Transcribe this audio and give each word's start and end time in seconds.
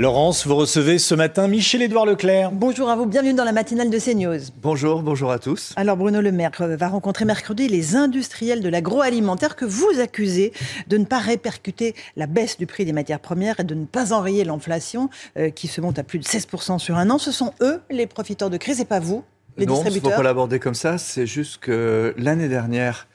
Laurence, 0.00 0.46
vous 0.46 0.56
recevez 0.56 0.98
ce 0.98 1.14
matin 1.14 1.46
Michel-Édouard 1.46 2.06
Leclerc. 2.06 2.52
Bonjour 2.52 2.88
à 2.88 2.96
vous, 2.96 3.04
bienvenue 3.04 3.34
dans 3.34 3.44
la 3.44 3.52
matinale 3.52 3.90
de 3.90 3.98
CNews. 3.98 4.50
Bonjour, 4.62 5.02
bonjour 5.02 5.30
à 5.30 5.38
tous. 5.38 5.74
Alors 5.76 5.98
Bruno 5.98 6.22
Le 6.22 6.32
Maire 6.32 6.52
va 6.58 6.88
rencontrer 6.88 7.26
mercredi 7.26 7.68
les 7.68 7.96
industriels 7.96 8.62
de 8.62 8.70
l'agroalimentaire 8.70 9.56
que 9.56 9.66
vous 9.66 10.00
accusez 10.00 10.54
de 10.86 10.96
ne 10.96 11.04
pas 11.04 11.18
répercuter 11.18 11.94
la 12.16 12.26
baisse 12.26 12.56
du 12.56 12.64
prix 12.64 12.86
des 12.86 12.94
matières 12.94 13.20
premières 13.20 13.60
et 13.60 13.64
de 13.64 13.74
ne 13.74 13.84
pas 13.84 14.14
enrayer 14.14 14.42
l'inflation 14.44 15.10
euh, 15.36 15.50
qui 15.50 15.68
se 15.68 15.82
monte 15.82 15.98
à 15.98 16.02
plus 16.02 16.18
de 16.18 16.24
16% 16.24 16.78
sur 16.78 16.96
un 16.96 17.10
an. 17.10 17.18
Ce 17.18 17.30
sont 17.30 17.52
eux 17.60 17.82
les 17.90 18.06
profiteurs 18.06 18.48
de 18.48 18.56
crise 18.56 18.80
et 18.80 18.86
pas 18.86 19.00
vous, 19.00 19.22
les 19.58 19.66
non, 19.66 19.74
il 19.74 19.76
ne 19.76 19.80
faut 19.80 19.90
distributeurs 19.90 20.16
pas 20.16 20.22
l'aborder 20.22 20.60
comme 20.60 20.72
ça. 20.72 20.96
C'est 20.96 21.26
juste 21.26 21.58
que 21.58 22.14
l'année 22.16 22.48
dernière, 22.48 23.06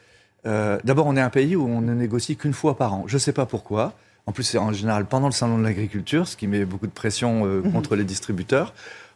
euh, 0.46 0.78
d'abord 0.84 1.08
on 1.08 1.18
est 1.18 1.22
un 1.22 1.32
pays 1.32 1.56
où 1.56 1.66
on 1.68 1.82
ne 1.82 1.96
négocie 1.96 2.38
qu'une 2.38 2.54
fois 2.54 2.78
par 2.78 2.94
an. 2.94 3.06
Je 3.08 3.16
ne 3.16 3.20
sais 3.20 3.34
pas 3.34 3.48
pourquoi. 3.48 3.96
En 4.28 4.32
plus, 4.32 4.44
c'est 4.44 4.58
en 4.58 4.74
général 4.74 5.06
pendant 5.06 5.28
le 5.28 5.34
salon 5.34 5.58
de 5.58 5.64
l'agriculture, 5.64 6.28
ce 6.28 6.36
qui 6.36 6.48
met 6.48 6.66
beaucoup 6.66 6.88
de 6.88 6.92
pression 6.92 7.46
euh, 7.46 7.62
contre 7.62 7.96
les 7.96 8.04
distributeurs. 8.04 8.74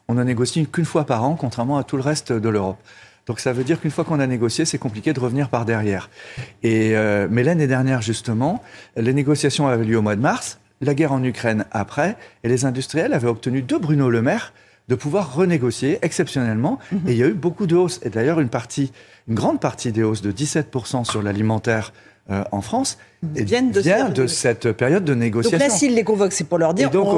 On 0.08 0.14
ne 0.14 0.24
négocie 0.24 0.68
qu'une 0.68 0.86
fois 0.86 1.06
par 1.06 1.24
an, 1.24 1.36
contrairement 1.36 1.78
à 1.78 1.84
tout 1.84 1.96
le 1.96 2.04
reste 2.04 2.32
de 2.32 2.50
l'Europe. 2.50 2.78
Donc 3.26 3.40
ça 3.40 3.54
veut 3.54 3.64
dire 3.64 3.80
qu'une 3.80 3.92
fois 3.92 4.04
qu'on 4.04 4.20
a 4.20 4.28
négocié, 4.28 4.66
c'est 4.66 4.78
compliqué 4.78 5.14
de 5.14 5.20
revenir 5.20 5.50
par 5.50 5.66
derrière. 5.66 6.10
Et, 6.64 6.96
euh, 6.96 7.28
mais 7.30 7.44
l'année 7.44 7.68
dernière, 7.68 8.02
justement, 8.02 8.64
les 8.96 9.14
négociations 9.14 9.68
avaient 9.68 9.86
lieu 9.86 9.98
au 9.98 10.02
mois 10.02 10.16
de 10.16 10.22
mars, 10.22 10.60
la 10.82 10.94
guerre 10.94 11.12
en 11.12 11.24
Ukraine 11.24 11.66
après, 11.72 12.18
et 12.44 12.50
les 12.50 12.66
industriels 12.66 13.14
avaient 13.14 13.28
obtenu 13.28 13.62
de 13.62 13.78
Bruno 13.78 14.10
Le 14.10 14.22
Maire 14.22 14.54
de 14.88 14.96
pouvoir 14.96 15.36
renégocier 15.36 16.00
exceptionnellement. 16.02 16.80
Et 17.08 17.12
il 17.12 17.18
y 17.18 17.24
a 17.24 17.28
eu 17.28 17.34
beaucoup 17.34 17.68
de 17.68 17.76
hausses. 17.76 18.00
Et 18.04 18.10
d'ailleurs, 18.10 18.40
une 18.40 18.50
partie, 18.50 18.92
une 19.28 19.36
grande 19.36 19.62
partie 19.62 19.92
des 19.92 20.02
hausses 20.02 20.24
de 20.24 20.32
17% 20.32 21.06
sur 21.06 21.22
l'alimentaire 21.22 21.94
euh, 22.32 22.44
en 22.52 22.62
France 22.62 22.98
et 23.36 23.44
Viennent 23.44 23.72
de 23.72 23.82
vient 23.82 24.06
cette- 24.08 24.16
de 24.16 24.28
cette 24.28 24.72
période 24.72 25.04
de 25.04 25.14
Donc 25.14 25.22
négociation. 25.22 25.58
là, 25.58 25.70
s'ils 25.70 25.94
les 25.94 26.04
convoquent, 26.06 26.32
c'est 26.32 26.46
pour 26.46 26.58
leur 26.58 26.72
Et 26.72 26.76
dire 26.76 26.90
donc 26.90 27.08
on 27.08 27.18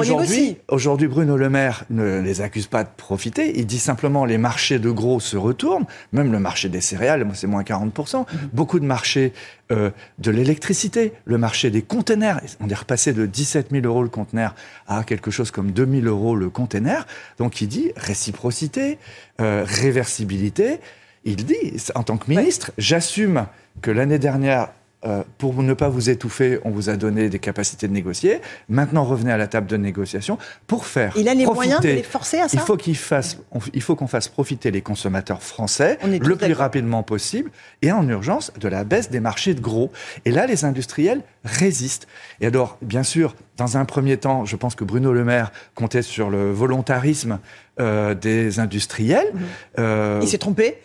aujourd'hui, 0.70 1.08
Bruno 1.08 1.38
Le 1.38 1.50
Maire 1.50 1.84
ne 1.92 2.20
les 2.22 2.42
accuse 2.42 2.66
pas 2.66 2.84
de 2.84 2.90
profiter. 2.98 3.60
Il 3.60 3.68
dit 3.68 3.78
simplement 3.78 4.26
les 4.26 4.40
marchés 4.40 4.80
de 4.80 4.90
gros 4.90 5.20
se 5.20 5.38
retournent. 5.38 5.86
Même 6.12 6.32
le 6.32 6.40
marché 6.40 6.70
des 6.70 6.82
céréales, 6.82 7.24
moi, 7.26 7.36
c'est 7.36 7.46
moins 7.46 7.62
40%. 7.64 8.20
Mhm. 8.34 8.50
Beaucoup 8.54 8.80
de 8.80 8.86
marchés 8.86 9.32
euh, 9.72 9.92
de 10.18 10.32
l'électricité, 10.32 11.14
le 11.26 11.38
marché 11.38 11.70
des 11.70 11.82
containers. 11.84 12.42
On 12.60 12.68
est 12.68 12.74
repassé 12.74 13.14
de 13.14 13.26
17 13.28 13.68
000 13.72 13.86
euros 13.86 14.02
le 14.04 14.10
conteneur 14.10 14.56
à 14.88 15.04
quelque 15.04 15.30
chose 15.30 15.52
comme 15.52 15.72
2 15.72 15.86
000 16.02 16.06
euros 16.08 16.36
le 16.36 16.50
container. 16.50 17.06
Donc 17.38 17.62
il 17.62 17.68
dit 17.68 17.92
réciprocité, 17.96 18.98
euh, 19.40 19.64
réversibilité. 19.68 20.80
Il 21.26 21.36
dit, 21.46 21.56
en 21.94 22.02
tant 22.04 22.18
que 22.18 22.28
ministre, 22.30 22.72
j'assume 22.80 23.46
que 23.84 23.92
l'année 23.92 24.18
dernière, 24.20 24.70
euh, 25.06 25.24
pour 25.40 25.64
ne 25.64 25.74
pas 25.74 25.90
vous 25.90 26.10
étouffer, 26.10 26.60
on 26.64 26.70
vous 26.70 26.90
a 26.90 26.96
donné 26.96 27.28
des 27.30 27.40
capacités 27.40 27.88
de 27.88 27.94
négocier. 27.94 28.40
Maintenant, 28.70 29.04
revenez 29.04 29.32
à 29.32 29.38
la 29.38 29.48
table 29.48 29.66
de 29.68 29.78
négociation 29.78 30.38
pour 30.68 30.86
faire. 30.86 31.14
Il 31.18 31.28
a 31.28 31.34
les 31.34 31.44
profiter- 31.44 31.56
moyens 31.56 31.82
de 31.82 31.88
les 31.90 32.04
forcer 32.04 32.38
à 32.40 32.48
ça 32.48 32.58
Il 32.58 32.60
faut 32.60 32.78
qu'il 32.78 32.96
fasse, 32.96 33.38
on- 33.52 33.60
il 33.74 33.82
faut 33.82 33.96
qu'on 33.96 34.08
fasse 34.08 34.28
profiter 34.28 34.70
les 34.72 34.82
consommateurs 34.82 35.42
français 35.42 35.98
le 36.06 36.36
plus 36.36 36.54
rapidement 36.54 37.02
possible 37.04 37.50
et 37.82 37.92
en 37.92 38.08
urgence 38.08 38.52
de 38.60 38.68
la 38.68 38.84
baisse 38.84 39.10
des 39.10 39.20
marchés 39.20 39.54
de 39.56 39.62
gros. 39.62 39.92
Et 40.26 40.32
là, 40.32 40.46
les 40.46 40.66
industriels 40.66 41.22
résistent. 41.44 42.08
Et 42.40 42.48
alors, 42.48 42.78
bien 42.82 43.04
sûr, 43.04 43.36
dans 43.58 43.78
un 43.78 43.86
premier 43.86 44.18
temps, 44.18 44.46
je 44.46 44.56
pense 44.56 44.76
que 44.76 44.84
Bruno 44.84 45.14
Le 45.14 45.24
Maire 45.24 45.52
comptait 45.76 46.02
sur 46.04 46.30
le 46.30 46.52
volontarisme 46.52 47.40
euh, 47.80 48.14
des 48.14 48.60
industriels. 48.60 49.32
Euh, 49.80 50.20
Il 50.22 50.28
s'est 50.28 50.38
trompé. 50.38 50.78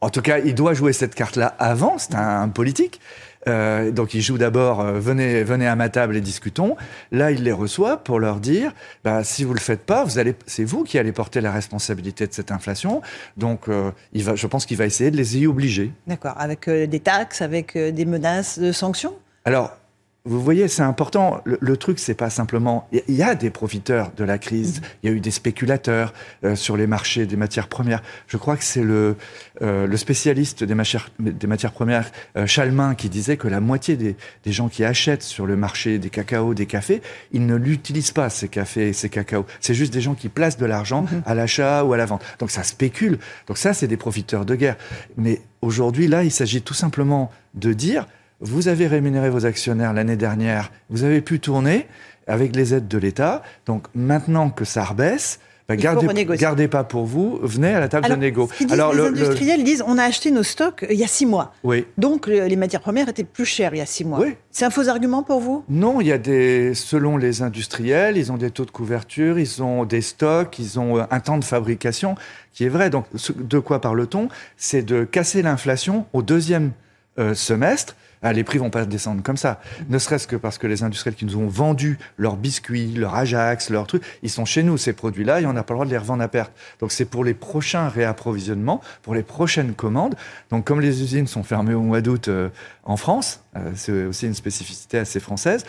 en 0.00 0.10
tout 0.10 0.20
cas, 0.22 0.38
il 0.38 0.54
doit 0.54 0.74
jouer 0.74 0.92
cette 0.92 1.14
carte-là 1.14 1.46
avant, 1.58 1.96
c'est 1.98 2.14
un, 2.14 2.48
politique. 2.48 3.00
Euh, 3.46 3.90
donc 3.90 4.14
il 4.14 4.20
joue 4.20 4.38
d'abord, 4.38 4.80
euh, 4.80 4.98
venez, 4.98 5.44
venez 5.44 5.66
à 5.66 5.76
ma 5.76 5.88
table 5.88 6.16
et 6.16 6.20
discutons. 6.20 6.76
Là, 7.12 7.30
il 7.30 7.44
les 7.44 7.52
reçoit 7.52 7.98
pour 7.98 8.18
leur 8.18 8.40
dire, 8.40 8.72
bah, 9.04 9.22
si 9.24 9.44
vous 9.44 9.54
le 9.54 9.60
faites 9.60 9.82
pas, 9.84 10.04
vous 10.04 10.18
allez, 10.18 10.34
c'est 10.46 10.64
vous 10.64 10.84
qui 10.84 10.98
allez 10.98 11.12
porter 11.12 11.40
la 11.40 11.52
responsabilité 11.52 12.26
de 12.26 12.32
cette 12.32 12.50
inflation. 12.50 13.02
Donc, 13.36 13.68
euh, 13.68 13.90
il 14.12 14.24
va, 14.24 14.34
je 14.34 14.46
pense 14.46 14.66
qu'il 14.66 14.76
va 14.76 14.86
essayer 14.86 15.10
de 15.10 15.16
les 15.16 15.38
y 15.38 15.46
obliger. 15.46 15.92
D'accord, 16.06 16.34
avec 16.38 16.68
des 16.68 17.00
taxes, 17.00 17.42
avec 17.42 17.76
des 17.76 18.04
menaces 18.04 18.58
de 18.58 18.72
sanctions? 18.72 19.14
Alors, 19.44 19.76
vous 20.24 20.42
voyez, 20.42 20.68
c'est 20.68 20.82
important. 20.82 21.40
Le, 21.44 21.56
le 21.60 21.76
truc, 21.76 21.98
c'est 21.98 22.14
pas 22.14 22.28
simplement. 22.28 22.86
Il 22.92 23.14
y, 23.14 23.22
a 23.22 23.34
des 23.34 23.48
profiteurs 23.50 24.12
de 24.16 24.24
la 24.24 24.36
crise. 24.36 24.82
Il 25.02 25.08
y 25.08 25.12
a 25.12 25.16
eu 25.16 25.20
des 25.20 25.30
spéculateurs 25.30 26.12
euh, 26.44 26.54
sur 26.54 26.76
les 26.76 26.86
marchés 26.86 27.24
des 27.24 27.36
matières 27.36 27.68
premières. 27.68 28.02
Je 28.26 28.36
crois 28.36 28.56
que 28.56 28.64
c'est 28.64 28.82
le, 28.82 29.16
euh, 29.62 29.86
le 29.86 29.96
spécialiste 29.96 30.64
des 30.64 30.74
matières, 30.74 31.10
des 31.18 31.46
matières 31.46 31.72
premières, 31.72 32.10
euh, 32.36 32.46
Chalmin, 32.46 32.94
qui 32.94 33.08
disait 33.08 33.38
que 33.38 33.48
la 33.48 33.60
moitié 33.60 33.96
des, 33.96 34.16
des 34.44 34.52
gens 34.52 34.68
qui 34.68 34.84
achètent 34.84 35.22
sur 35.22 35.46
le 35.46 35.56
marché 35.56 35.98
des 35.98 36.10
cacao, 36.10 36.52
des 36.52 36.66
cafés, 36.66 37.00
ils 37.32 37.46
ne 37.46 37.54
l'utilisent 37.54 38.12
pas 38.12 38.28
ces 38.28 38.48
cafés 38.48 38.88
et 38.88 38.92
ces 38.92 39.08
cacaos. 39.08 39.46
C'est 39.60 39.74
juste 39.74 39.94
des 39.94 40.02
gens 40.02 40.14
qui 40.14 40.28
placent 40.28 40.58
de 40.58 40.66
l'argent 40.66 41.06
à 41.24 41.34
l'achat 41.34 41.84
ou 41.84 41.94
à 41.94 41.96
la 41.96 42.04
vente. 42.04 42.22
Donc 42.38 42.50
ça 42.50 42.64
spécule. 42.64 43.18
Donc 43.46 43.56
ça, 43.56 43.72
c'est 43.72 43.88
des 43.88 43.96
profiteurs 43.96 44.44
de 44.44 44.56
guerre. 44.56 44.76
Mais 45.16 45.40
aujourd'hui, 45.62 46.06
là, 46.06 46.24
il 46.24 46.30
s'agit 46.30 46.60
tout 46.60 46.74
simplement 46.74 47.30
de 47.54 47.72
dire 47.72 48.06
vous 48.40 48.68
avez 48.68 48.86
rémunéré 48.86 49.30
vos 49.30 49.46
actionnaires 49.46 49.92
l'année 49.92 50.16
dernière, 50.16 50.70
vous 50.90 51.04
avez 51.04 51.20
pu 51.20 51.40
tourner 51.40 51.86
avec 52.26 52.54
les 52.54 52.74
aides 52.74 52.88
de 52.88 52.98
l'État. 52.98 53.42
Donc 53.66 53.86
maintenant 53.94 54.50
que 54.50 54.64
ça 54.64 54.84
rebaisse, 54.84 55.40
bah, 55.66 55.76
gardez, 55.76 56.66
pas 56.66 56.82
pour 56.82 57.04
vous, 57.04 57.38
venez 57.42 57.74
à 57.74 57.80
la 57.80 57.88
table 57.88 58.06
Alors, 58.06 58.16
de 58.16 58.22
négo. 58.22 58.48
disent, 58.58 58.70
les 58.70 58.76
le- 58.76 58.96
le- 58.96 59.06
industriels 59.08 59.64
disent 59.64 59.84
on 59.86 59.98
a 59.98 60.04
acheté 60.04 60.30
nos 60.30 60.42
stocks 60.42 60.82
euh, 60.82 60.86
il 60.90 60.98
y 60.98 61.04
a 61.04 61.06
six 61.06 61.26
mois. 61.26 61.52
oui. 61.62 61.84
Donc 61.98 62.26
le- 62.26 62.46
les 62.46 62.56
matières 62.56 62.80
premières 62.80 63.06
étaient 63.10 63.22
plus 63.22 63.44
chères 63.44 63.74
il 63.74 63.78
y 63.78 63.82
a 63.82 63.86
six 63.86 64.04
mois. 64.06 64.20
Oui. 64.20 64.34
C'est 64.50 64.64
un 64.64 64.70
faux 64.70 64.88
argument 64.88 65.22
pour 65.22 65.40
vous? 65.40 65.64
Non, 65.68 66.00
il 66.00 66.06
y 66.06 66.12
a 66.12 66.16
des, 66.16 66.72
selon 66.72 67.18
les 67.18 67.42
industriels, 67.42 68.16
ils 68.16 68.32
ont 68.32 68.38
des 68.38 68.50
taux 68.50 68.64
de 68.64 68.70
couverture, 68.70 69.38
ils 69.38 69.62
ont 69.62 69.84
des 69.84 70.00
stocks, 70.00 70.58
ils 70.58 70.80
ont 70.80 71.00
euh, 71.00 71.02
un 71.10 71.20
temps 71.20 71.36
de 71.36 71.44
fabrication 71.44 72.14
qui 72.54 72.64
est 72.64 72.70
vrai. 72.70 72.88
Donc, 72.88 73.04
de 73.36 73.58
quoi 73.58 73.80
parle-t-on? 73.82 74.28
C'est 74.56 74.82
de 74.82 75.04
casser 75.04 75.42
l'inflation 75.42 76.06
au 76.14 76.22
deuxième 76.22 76.70
euh, 77.18 77.34
semestre. 77.34 77.94
Ah, 78.22 78.32
les 78.32 78.44
prix 78.44 78.58
vont 78.58 78.70
pas 78.70 78.84
descendre 78.84 79.22
comme 79.22 79.36
ça. 79.36 79.60
Ne 79.88 79.98
serait-ce 79.98 80.26
que 80.26 80.36
parce 80.36 80.58
que 80.58 80.66
les 80.66 80.82
industriels 80.82 81.14
qui 81.14 81.24
nous 81.24 81.36
ont 81.36 81.46
vendu 81.46 81.98
leurs 82.16 82.36
biscuits, 82.36 82.92
leurs 82.94 83.14
Ajax, 83.14 83.70
leurs 83.70 83.86
trucs, 83.86 84.02
ils 84.22 84.30
sont 84.30 84.44
chez 84.44 84.62
nous, 84.62 84.76
ces 84.76 84.92
produits-là, 84.92 85.40
et 85.40 85.46
on 85.46 85.52
n'a 85.52 85.62
pas 85.62 85.74
le 85.74 85.76
droit 85.76 85.86
de 85.86 85.90
les 85.90 85.98
revendre 85.98 86.22
à 86.22 86.28
perte. 86.28 86.52
Donc, 86.80 86.92
c'est 86.92 87.04
pour 87.04 87.24
les 87.24 87.34
prochains 87.34 87.88
réapprovisionnements, 87.88 88.80
pour 89.02 89.14
les 89.14 89.22
prochaines 89.22 89.74
commandes. 89.74 90.16
Donc, 90.50 90.64
comme 90.64 90.80
les 90.80 91.02
usines 91.02 91.26
sont 91.26 91.42
fermées 91.42 91.74
au 91.74 91.82
mois 91.82 92.00
d'août 92.00 92.28
euh, 92.28 92.48
en 92.84 92.96
France, 92.96 93.44
euh, 93.56 93.70
c'est 93.74 94.04
aussi 94.04 94.26
une 94.26 94.34
spécificité 94.34 94.98
assez 94.98 95.20
française, 95.20 95.64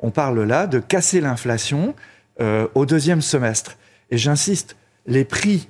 on 0.00 0.10
parle 0.10 0.42
là 0.42 0.66
de 0.66 0.80
casser 0.80 1.20
l'inflation 1.20 1.94
euh, 2.40 2.66
au 2.74 2.84
deuxième 2.84 3.22
semestre. 3.22 3.76
Et 4.10 4.18
j'insiste, 4.18 4.76
les 5.06 5.24
prix 5.24 5.68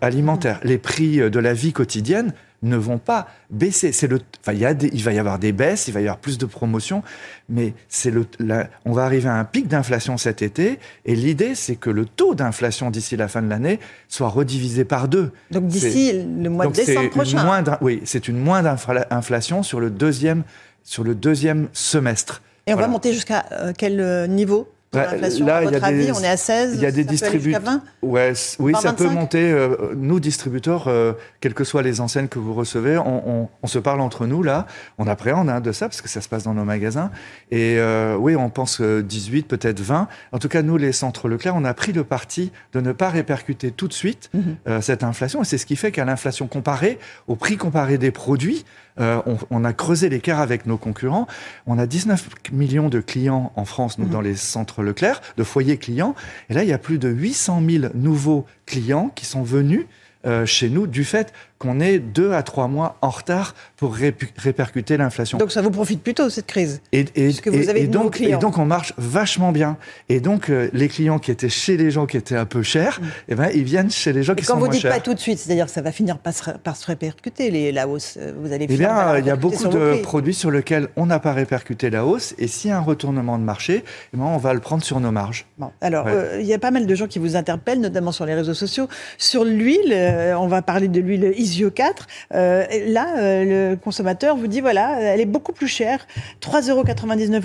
alimentaires, 0.00 0.60
les 0.62 0.78
prix 0.78 1.16
de 1.16 1.38
la 1.40 1.52
vie 1.52 1.72
quotidienne 1.72 2.32
ne 2.62 2.76
vont 2.76 2.98
pas 2.98 3.28
baisser. 3.50 3.92
C'est 3.92 4.08
le, 4.08 4.18
enfin, 4.40 4.52
il, 4.52 4.58
y 4.58 4.66
a 4.66 4.74
des- 4.74 4.90
il 4.92 5.02
va 5.04 5.12
y 5.12 5.18
avoir 5.18 5.38
des 5.38 5.52
baisses, 5.52 5.86
il 5.88 5.94
va 5.94 6.00
y 6.00 6.04
avoir 6.04 6.18
plus 6.18 6.38
de 6.38 6.46
promotions, 6.46 7.02
mais 7.48 7.72
c'est 7.88 8.10
le, 8.10 8.26
la- 8.40 8.68
on 8.84 8.92
va 8.92 9.04
arriver 9.04 9.28
à 9.28 9.34
un 9.36 9.44
pic 9.44 9.68
d'inflation 9.68 10.16
cet 10.16 10.42
été, 10.42 10.80
et 11.04 11.14
l'idée, 11.14 11.54
c'est 11.54 11.76
que 11.76 11.88
le 11.90 12.04
taux 12.04 12.34
d'inflation 12.34 12.90
d'ici 12.90 13.16
la 13.16 13.28
fin 13.28 13.42
de 13.42 13.48
l'année 13.48 13.78
soit 14.08 14.28
redivisé 14.28 14.84
par 14.84 15.06
deux. 15.08 15.30
Donc 15.52 15.66
d'ici 15.68 16.12
le 16.12 16.50
mois 16.50 16.66
de 16.66 16.72
décembre 16.72 17.10
prochain. 17.10 17.44
moindre- 17.44 17.78
oui, 17.80 18.00
c'est 18.04 18.26
une 18.28 18.38
moindre 18.38 18.68
infla- 18.70 19.06
inflation 19.10 19.62
sur 19.62 19.78
le 19.78 19.90
deuxième, 19.90 20.42
sur 20.82 21.04
le 21.04 21.14
deuxième 21.14 21.68
semestre. 21.72 22.42
Et 22.66 22.74
on 22.74 22.76
va 22.76 22.88
monter 22.88 23.12
jusqu'à 23.14 23.46
euh, 23.52 23.72
quel 23.76 24.00
euh, 24.00 24.26
niveau? 24.26 24.68
L'inflation 24.92 25.46
là, 25.46 25.56
À 25.56 25.62
il 25.62 25.64
y 25.64 25.68
a 25.68 25.70
votre 25.72 25.84
avis, 25.84 26.06
des- 26.06 26.12
on 26.12 26.20
est 26.20 26.28
à 26.28 26.36
16 26.36 26.72
Il 26.76 26.80
y 26.80 26.86
a 26.86 26.90
des 26.90 27.04
distributeurs. 27.04 27.60
20 27.62 27.82
Ouais, 28.02 28.32
oui, 28.58 28.72
20, 28.72 28.80
ça 28.80 28.92
peut 28.92 29.04
25? 29.04 29.20
monter. 29.20 29.52
euh, 29.52 29.92
nous, 29.96 30.18
distributeurs, 30.20 30.88
euh, 30.88 31.12
quelles 31.40 31.54
que 31.54 31.64
soient 31.64 31.82
les 31.82 32.00
enseignes 32.00 32.28
que 32.28 32.38
vous 32.38 32.54
recevez, 32.54 32.96
on, 32.98 33.28
on- 33.42 33.48
on 33.62 33.66
se 33.66 33.78
parle 33.78 34.00
entre 34.00 34.26
nous 34.26 34.42
là. 34.42 34.66
On 34.96 35.06
appréhende 35.06 35.50
hein, 35.50 35.60
de 35.60 35.72
ça 35.72 35.88
parce 35.88 36.00
que 36.00 36.08
ça 36.08 36.20
se 36.20 36.28
passe 36.28 36.44
dans 36.44 36.54
nos 36.54 36.64
magasins. 36.64 37.10
Et 37.50 37.76
euh, 37.78 38.16
oui, 38.16 38.34
on 38.36 38.48
pense 38.50 38.80
euh, 38.80 39.02
18, 39.02 39.46
peut-être 39.46 39.80
20. 39.80 40.08
En 40.32 40.38
tout 40.38 40.48
cas, 40.48 40.62
nous, 40.62 40.76
les 40.78 40.92
centres 40.92 41.28
Leclerc, 41.28 41.54
on 41.56 41.64
a 41.64 41.74
pris 41.74 41.92
le 41.92 42.04
parti 42.04 42.50
de 42.72 42.80
ne 42.80 42.92
pas 42.92 43.10
répercuter 43.10 43.70
tout 43.70 43.88
de 43.88 43.92
suite 43.92 44.30
Mhm. 44.34 44.80
cette 44.80 45.02
inflation. 45.02 45.42
Et 45.42 45.44
c'est 45.44 45.58
ce 45.58 45.66
qui 45.66 45.76
fait 45.76 45.92
qu'à 45.92 46.04
l'inflation 46.04 46.46
comparée, 46.46 46.98
au 47.26 47.36
prix 47.36 47.56
comparé 47.56 47.98
des 47.98 48.10
produits, 48.10 48.64
Euh, 49.00 49.20
on, 49.26 49.38
on, 49.50 49.64
a 49.64 49.72
creusé 49.72 50.08
l'écart 50.08 50.40
avec 50.40 50.66
nos 50.66 50.76
concurrents. 50.76 51.26
On 51.66 51.78
a 51.78 51.86
19 51.86 52.28
millions 52.52 52.88
de 52.88 53.00
clients 53.00 53.52
en 53.56 53.64
France, 53.64 53.98
nous, 53.98 54.06
mmh. 54.06 54.10
dans 54.10 54.20
les 54.20 54.36
centres 54.36 54.82
Leclerc, 54.82 55.20
de 55.36 55.44
foyers 55.44 55.78
clients. 55.78 56.14
Et 56.50 56.54
là, 56.54 56.64
il 56.64 56.68
y 56.68 56.72
a 56.72 56.78
plus 56.78 56.98
de 56.98 57.08
800 57.08 57.62
000 57.68 57.84
nouveaux 57.94 58.46
clients 58.66 59.10
qui 59.14 59.24
sont 59.24 59.42
venus 59.42 59.86
euh, 60.26 60.44
chez 60.46 60.68
nous 60.68 60.88
du 60.88 61.04
fait 61.04 61.32
qu'on 61.58 61.80
est 61.80 61.98
deux 61.98 62.32
à 62.32 62.42
trois 62.42 62.68
mois 62.68 62.96
en 63.02 63.10
retard 63.10 63.54
pour 63.76 63.94
répercuter 63.94 64.96
l'inflation. 64.96 65.38
Donc 65.38 65.50
ça 65.50 65.62
vous 65.62 65.70
profite 65.70 66.02
plutôt 66.02 66.30
cette 66.30 66.46
crise 66.46 66.80
et, 66.92 67.04
et, 67.16 67.30
vous 67.46 67.68
avez 67.68 67.82
et 67.82 67.86
donc, 67.86 68.20
et 68.20 68.36
donc 68.36 68.58
on 68.58 68.64
marche 68.64 68.92
vachement 68.96 69.50
bien. 69.52 69.76
Et 70.08 70.20
donc 70.20 70.50
euh, 70.50 70.70
les 70.72 70.88
clients 70.88 71.18
qui 71.18 71.30
étaient 71.30 71.48
chez 71.48 71.76
les 71.76 71.90
gens 71.90 72.06
qui 72.06 72.16
étaient 72.16 72.36
un 72.36 72.44
peu 72.44 72.62
chers, 72.62 73.00
mm. 73.00 73.06
eh 73.28 73.34
ben 73.34 73.48
ils 73.54 73.64
viennent 73.64 73.90
chez 73.90 74.12
les 74.12 74.22
gens 74.22 74.34
qui 74.34 74.44
sont 74.44 74.56
moins 74.56 74.66
chers. 74.66 74.68
Quand 74.68 74.72
vous 74.72 74.80
dites 74.80 74.88
pas 74.88 75.00
tout 75.00 75.14
de 75.14 75.20
suite, 75.20 75.38
c'est-à-dire 75.38 75.66
que 75.66 75.72
ça 75.72 75.82
va 75.82 75.90
finir 75.90 76.18
par 76.18 76.32
se, 76.32 76.50
par 76.50 76.76
se 76.76 76.86
répercuter 76.86 77.50
les, 77.50 77.72
la 77.72 77.88
hausse. 77.88 78.16
Euh, 78.18 78.32
vous 78.38 78.52
allez. 78.52 78.66
Eh 78.68 78.76
bien, 78.76 79.18
il 79.18 79.26
y 79.26 79.30
a 79.30 79.36
beaucoup 79.36 79.66
de 79.66 80.00
produits 80.02 80.34
sur 80.34 80.50
lesquels 80.50 80.88
on 80.96 81.06
n'a 81.06 81.18
pas 81.18 81.32
répercuté 81.32 81.90
la 81.90 82.04
hausse. 82.04 82.34
Et 82.38 82.46
s'il 82.46 82.70
y 82.70 82.72
a 82.72 82.76
un 82.76 82.82
retournement 82.82 83.38
de 83.38 83.44
marché, 83.44 83.84
eh 84.14 84.16
ben, 84.16 84.24
on 84.24 84.38
va 84.38 84.54
le 84.54 84.60
prendre 84.60 84.84
sur 84.84 85.00
nos 85.00 85.10
marges. 85.10 85.46
Bon, 85.58 85.70
alors 85.80 86.06
euh, 86.06 86.38
il 86.40 86.46
y 86.46 86.54
a 86.54 86.58
pas 86.58 86.70
mal 86.70 86.86
de 86.86 86.94
gens 86.94 87.06
qui 87.06 87.18
vous 87.18 87.34
interpellent, 87.34 87.80
notamment 87.80 88.12
sur 88.12 88.26
les 88.26 88.34
réseaux 88.34 88.54
sociaux, 88.54 88.88
sur 89.16 89.44
l'huile. 89.44 89.94
on 90.38 90.46
va 90.46 90.62
parler 90.62 90.88
de 90.88 91.00
l'huile 91.00 91.32
Isio 91.48 91.70
4. 91.70 92.06
Euh, 92.34 92.64
là, 92.86 93.16
euh, 93.18 93.70
le 93.70 93.76
consommateur 93.76 94.36
vous 94.36 94.46
dit 94.46 94.60
voilà, 94.60 95.00
elle 95.00 95.20
est 95.20 95.26
beaucoup 95.26 95.52
plus 95.52 95.68
chère, 95.68 96.06
3,99 96.42 96.70
euros 96.70 96.84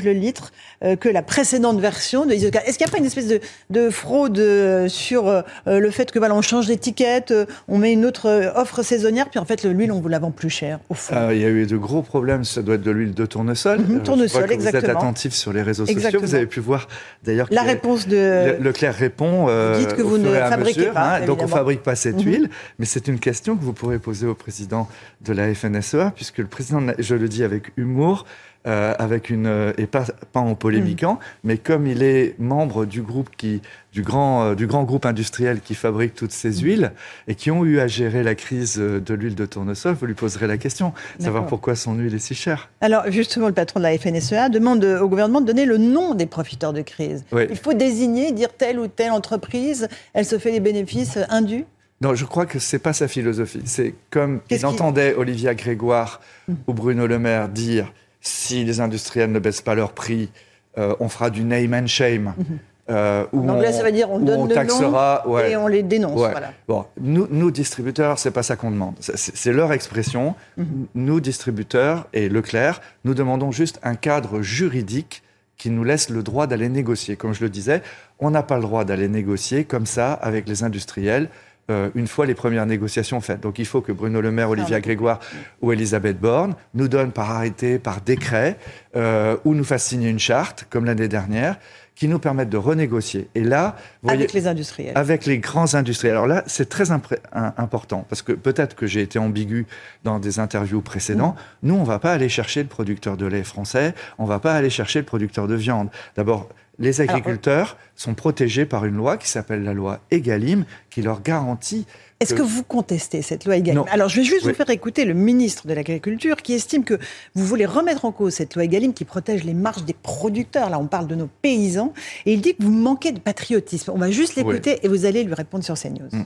le 0.04 0.12
litre 0.12 0.52
euh, 0.84 0.96
que 0.96 1.10
la 1.10 1.22
précédente 1.22 1.80
version 1.80 2.26
de 2.26 2.34
Isio 2.34 2.52
4. 2.52 2.68
Est-ce 2.68 2.78
qu'il 2.78 2.86
n'y 2.86 2.92
a 2.92 2.92
pas 2.92 3.00
une 3.00 3.06
espèce 3.06 3.28
de, 3.70 3.90
fraude 3.90 4.42
sur 4.88 5.44
le 5.66 5.92
fait 5.92 6.12
que 6.12 6.20
voilà, 6.20 6.36
on 6.36 6.42
change 6.42 6.68
d'étiquette, 6.68 7.34
on 7.68 7.78
met 7.78 7.94
une 7.94 8.06
autre 8.06 8.52
offre 8.56 8.82
saisonnière, 8.82 9.30
puis 9.30 9.40
en 9.40 9.46
fait 9.46 9.64
l'huile 9.64 9.92
on 9.92 10.00
vous 10.00 10.08
la 10.08 10.20
vend 10.20 10.32
plus 10.32 10.50
cher 10.50 10.80
au 10.90 10.94
fond? 10.94 11.16
Il 11.32 11.40
y 11.40 11.46
a 11.46 11.50
eu 11.50 11.66
de 11.66 11.78
gros 11.78 12.02
problèmes. 12.02 12.44
Ça 12.44 12.62
doit 12.62 12.76
être 12.76 12.82
de 12.82 12.92
l'huile 12.92 13.14
de 13.14 13.26
tournesol. 13.26 13.80
Mhm, 13.80 14.04
tournesol, 14.04 14.52
exactement. 14.52 14.82
Vous 14.82 14.90
êtes 14.90 14.98
attentif 14.98 15.34
sur 15.34 15.54
les 15.54 15.62
réseaux 15.62 15.86
sociaux. 15.86 16.20
Vous 16.22 16.36
avez 16.36 16.48
pu 16.48 16.60
voir 16.60 16.88
d'ailleurs 17.24 17.48
la 17.52 17.64
réponse 17.64 18.08
de 18.08 18.58
Leclerc 18.60 18.96
répond. 18.96 19.48
dites 19.78 19.96
que 19.96 20.02
vous 20.02 20.18
ne 20.18 20.34
fabriquez 20.34 20.88
pas. 20.88 21.18
Hein, 21.18 21.26
donc 21.26 21.42
on 21.42 21.48
fabrique 21.48 21.84
pas 21.84 21.96
cette 21.96 22.18
mhm. 22.18 22.26
huile, 22.26 22.50
mais 22.80 22.86
c'est 22.86 23.08
une 23.08 23.20
question 23.20 23.56
que 23.56 23.64
vous 23.64 23.74
pourrez 23.74 23.93
poser 24.00 24.28
au 24.28 24.36
président 24.36 24.88
de 25.22 25.34
la 25.34 25.54
FNSEA, 25.54 26.12
puisque 26.16 26.40
le 26.40 26.48
président, 26.48 26.82
je 27.00 27.16
le 27.16 27.28
dis 27.28 27.44
avec 27.44 27.72
humour, 27.78 28.26
euh, 28.66 28.94
avec 28.98 29.30
une 29.30 29.46
euh, 29.46 29.74
et 29.78 29.88
pas, 29.88 30.06
pas 30.32 30.40
en 30.40 30.56
polémiquant, 30.56 31.16
mm. 31.16 31.18
mais 31.44 31.58
comme 31.58 31.86
il 31.86 32.02
est 32.02 32.40
membre 32.40 32.86
du 32.86 33.02
groupe 33.02 33.30
qui 33.36 33.62
du 33.92 34.04
grand 34.04 34.46
euh, 34.46 34.56
du 34.56 34.68
grand 34.68 34.84
groupe 34.84 35.06
industriel 35.06 35.60
qui 35.60 35.76
fabrique 35.76 36.14
toutes 36.14 36.32
ces 36.32 36.50
mm. 36.50 36.64
huiles 36.64 36.92
et 37.28 37.36
qui 37.36 37.52
ont 37.52 37.66
eu 37.66 37.82
à 37.82 37.88
gérer 37.88 38.24
la 38.24 38.36
crise 38.36 38.78
de 38.78 39.14
l'huile 39.14 39.36
de 39.36 39.46
tournesol, 39.46 39.96
vous 39.96 40.06
lui 40.06 40.14
poserez 40.14 40.48
la 40.48 40.58
question, 40.58 40.94
savoir 41.20 41.46
pourquoi 41.46 41.76
son 41.76 41.96
huile 41.96 42.16
est 42.16 42.20
si 42.20 42.36
chère. 42.36 42.70
Alors 42.80 43.04
justement, 43.12 43.48
le 43.48 43.54
patron 43.54 43.82
de 43.82 43.84
la 43.84 43.98
FNSEA 43.98 44.48
demande 44.48 44.86
au 44.86 45.10
gouvernement 45.10 45.42
de 45.42 45.48
donner 45.48 45.66
le 45.66 45.78
nom 45.78 46.16
des 46.16 46.26
profiteurs 46.26 46.72
de 46.72 46.84
crise. 46.84 47.26
Il 47.34 47.58
faut 47.58 47.74
désigner, 47.74 48.32
dire 48.32 48.54
telle 48.58 48.80
ou 48.80 48.88
telle 48.88 49.12
entreprise, 49.12 49.90
elle 50.14 50.26
se 50.26 50.40
fait 50.40 50.54
des 50.54 50.62
bénéfices 50.62 51.20
indus? 51.28 51.66
Non, 52.04 52.16
je 52.16 52.26
crois 52.26 52.46
que 52.46 52.60
c'est 52.60 52.80
pas 52.80 52.92
sa 52.92 53.08
philosophie. 53.08 53.62
C'est 53.64 53.96
comme 54.10 54.42
il 54.50 54.66
entendait 54.66 55.16
Olivia 55.16 55.56
Grégoire 55.56 56.20
hum. 56.50 56.58
ou 56.68 56.74
Bruno 56.74 57.08
Le 57.08 57.18
Maire 57.18 57.48
dire 57.48 57.94
si 58.20 58.66
les 58.66 58.82
industriels 58.82 59.32
ne 59.32 59.40
baissent 59.40 59.62
pas 59.62 59.74
leur 59.74 59.94
prix, 59.94 60.30
euh, 60.78 60.96
on 61.00 61.08
fera 61.08 61.30
du 61.30 61.46
name 61.46 61.74
and 61.74 61.88
shame. 61.88 62.34
Hum. 62.38 62.46
Euh, 62.90 63.26
en 63.32 63.48
anglais, 63.48 63.72
ça 63.72 63.82
veut 63.82 63.94
dire 63.94 64.12
on 64.12 64.20
donne 64.20 64.50
le 64.50 64.54
taxera, 64.54 65.24
nom 65.26 65.40
et 65.40 65.56
on 65.56 65.68
les 65.68 65.84
dénonce. 65.84 66.20
Voilà. 66.20 66.52
Bon, 66.68 66.86
nous, 67.00 67.28
nous, 67.32 67.50
distributeurs, 67.50 68.20
c'est 68.20 68.32
pas 68.32 68.44
ça 68.44 68.58
qu'on 68.58 68.72
demande. 68.72 68.96
C'est 69.00 69.54
leur 69.54 69.72
expression. 69.72 70.36
Hum. 70.58 70.88
Nous, 70.96 71.22
distributeurs 71.22 72.08
et 72.12 72.28
Leclerc, 72.28 72.82
nous 73.06 73.14
demandons 73.14 73.52
juste 73.52 73.80
un 73.84 73.96
cadre 73.96 74.42
juridique 74.42 75.24
qui 75.58 75.70
nous 75.70 75.86
laisse 75.86 76.10
le 76.10 76.24
droit 76.24 76.46
d'aller 76.48 76.68
négocier. 76.68 77.16
Comme 77.16 77.34
je 77.34 77.42
le 77.42 77.50
disais, 77.50 77.82
on 78.20 78.32
n'a 78.32 78.44
pas 78.44 78.58
le 78.58 78.64
droit 78.64 78.84
d'aller 78.84 79.08
négocier 79.08 79.64
comme 79.64 79.86
ça 79.86 80.12
avec 80.12 80.50
les 80.50 80.66
industriels 80.66 81.30
euh, 81.70 81.90
une 81.96 82.08
fois 82.08 82.26
les 82.26 82.36
premières 82.36 82.66
négociations 82.66 83.22
faites. 83.22 83.40
Donc 83.40 83.58
il 83.58 83.66
faut 83.66 83.82
que 83.82 83.92
Bruno 83.92 84.20
Le 84.20 84.32
Maire, 84.32 84.50
Olivia 84.50 84.82
Grégoire 84.82 85.20
ou 85.62 85.72
Elisabeth 85.72 86.20
Borne 86.20 86.56
nous 86.74 86.90
donnent 86.90 87.14
par 87.14 87.32
arrêté, 87.32 87.80
par 87.80 88.02
décret, 88.02 88.58
euh, 88.96 89.38
ou 89.46 89.56
nous 89.56 89.64
fassent 89.64 89.86
signer 89.86 90.10
une 90.10 90.20
charte, 90.20 90.68
comme 90.70 90.84
l'année 90.84 91.08
dernière, 91.08 91.58
qui 91.96 92.08
nous 92.08 92.20
permette 92.20 92.50
de 92.50 92.58
renégocier. 92.58 93.30
Et 93.36 93.42
là, 93.42 93.78
avec 94.06 94.34
les 94.34 94.48
industriels. 94.48 94.92
Avec 94.96 95.26
les 95.26 95.38
grands 95.38 95.76
industriels. 95.76 96.16
Alors 96.16 96.28
là, 96.28 96.44
c'est 96.48 96.68
très 96.68 96.92
important, 96.92 98.06
parce 98.10 98.22
que 98.22 98.34
peut-être 98.34 98.76
que 98.76 98.88
j'ai 98.88 99.02
été 99.02 99.20
ambigu 99.20 99.66
dans 100.04 100.20
des 100.20 100.40
interviews 100.40 100.82
précédentes. 100.82 101.36
Mmh. 101.36 101.68
Nous, 101.68 101.76
on 101.76 101.82
ne 101.82 101.86
va 101.86 102.00
pas 102.00 102.12
aller 102.12 102.30
chercher 102.30 102.64
le 102.64 102.70
producteur 102.70 103.16
de 103.16 103.26
lait 103.26 103.44
français, 103.44 103.94
on 104.18 104.24
ne 104.24 104.30
va 104.30 104.40
pas 104.40 104.54
aller 104.54 104.70
chercher 104.70 105.00
le 105.00 105.06
producteur 105.06 105.48
de 105.48 105.56
viande. 105.56 105.90
D'abord, 106.16 106.50
les 106.80 107.02
agriculteurs 107.02 107.78
sont 107.96 108.14
protégés 108.14 108.66
par 108.66 108.86
une 108.86 108.96
loi 108.96 109.18
qui 109.18 109.28
s'appelle 109.30 109.64
la 109.64 109.74
loi 109.74 110.00
Egalim, 110.12 110.66
qui 110.90 111.02
leur 111.02 111.22
garantit 111.22 111.86
est-ce 112.20 112.34
que... 112.34 112.42
vous 112.42 112.64
contestez 112.64 113.22
cette 113.22 113.46
loi 113.46 113.58
Egalim 113.58 113.84
Alors, 113.92 114.08
je 114.08 114.18
vais 114.18 114.24
juste 114.24 114.46
vous 114.46 114.54
faire 114.54 114.70
écouter 114.70 115.06
le 115.06 115.14
ministre 115.14 115.68
de 115.68 115.74
l'Agriculture 115.74 116.38
qui 116.38 116.54
estime 116.54 116.84
que 116.84 116.98
vous 117.36 117.46
voulez 117.46 117.66
remettre 117.66 118.06
en 118.06 118.12
cause 118.12 118.34
cette 118.34 118.56
loi 118.56 118.64
Egalim 118.64 118.94
qui 118.94 119.06
protège 119.06 119.44
les 119.44 119.54
marges 119.54 119.84
des 119.84 119.94
producteurs. 119.94 120.70
Là, 120.70 120.80
on 120.80 120.88
parle 120.88 121.08
de 121.08 121.16
nos 121.16 121.28
paysans. 121.42 121.94
Et 122.26 122.34
il 122.34 122.42
dit 122.42 122.56
que 122.56 122.64
vous 122.64 122.72
manquez 122.72 123.12
de 123.12 123.20
patriotisme. 123.20 123.92
On 123.94 123.98
va 123.98 124.10
juste 124.10 124.36
l'écouter 124.36 124.80
et 124.84 124.88
vous 124.88 125.06
allez 125.06 125.24
lui 125.24 125.34
répondre 125.34 125.64
sur 125.64 125.76
CNews. 125.76 126.10
Mm. 126.12 126.26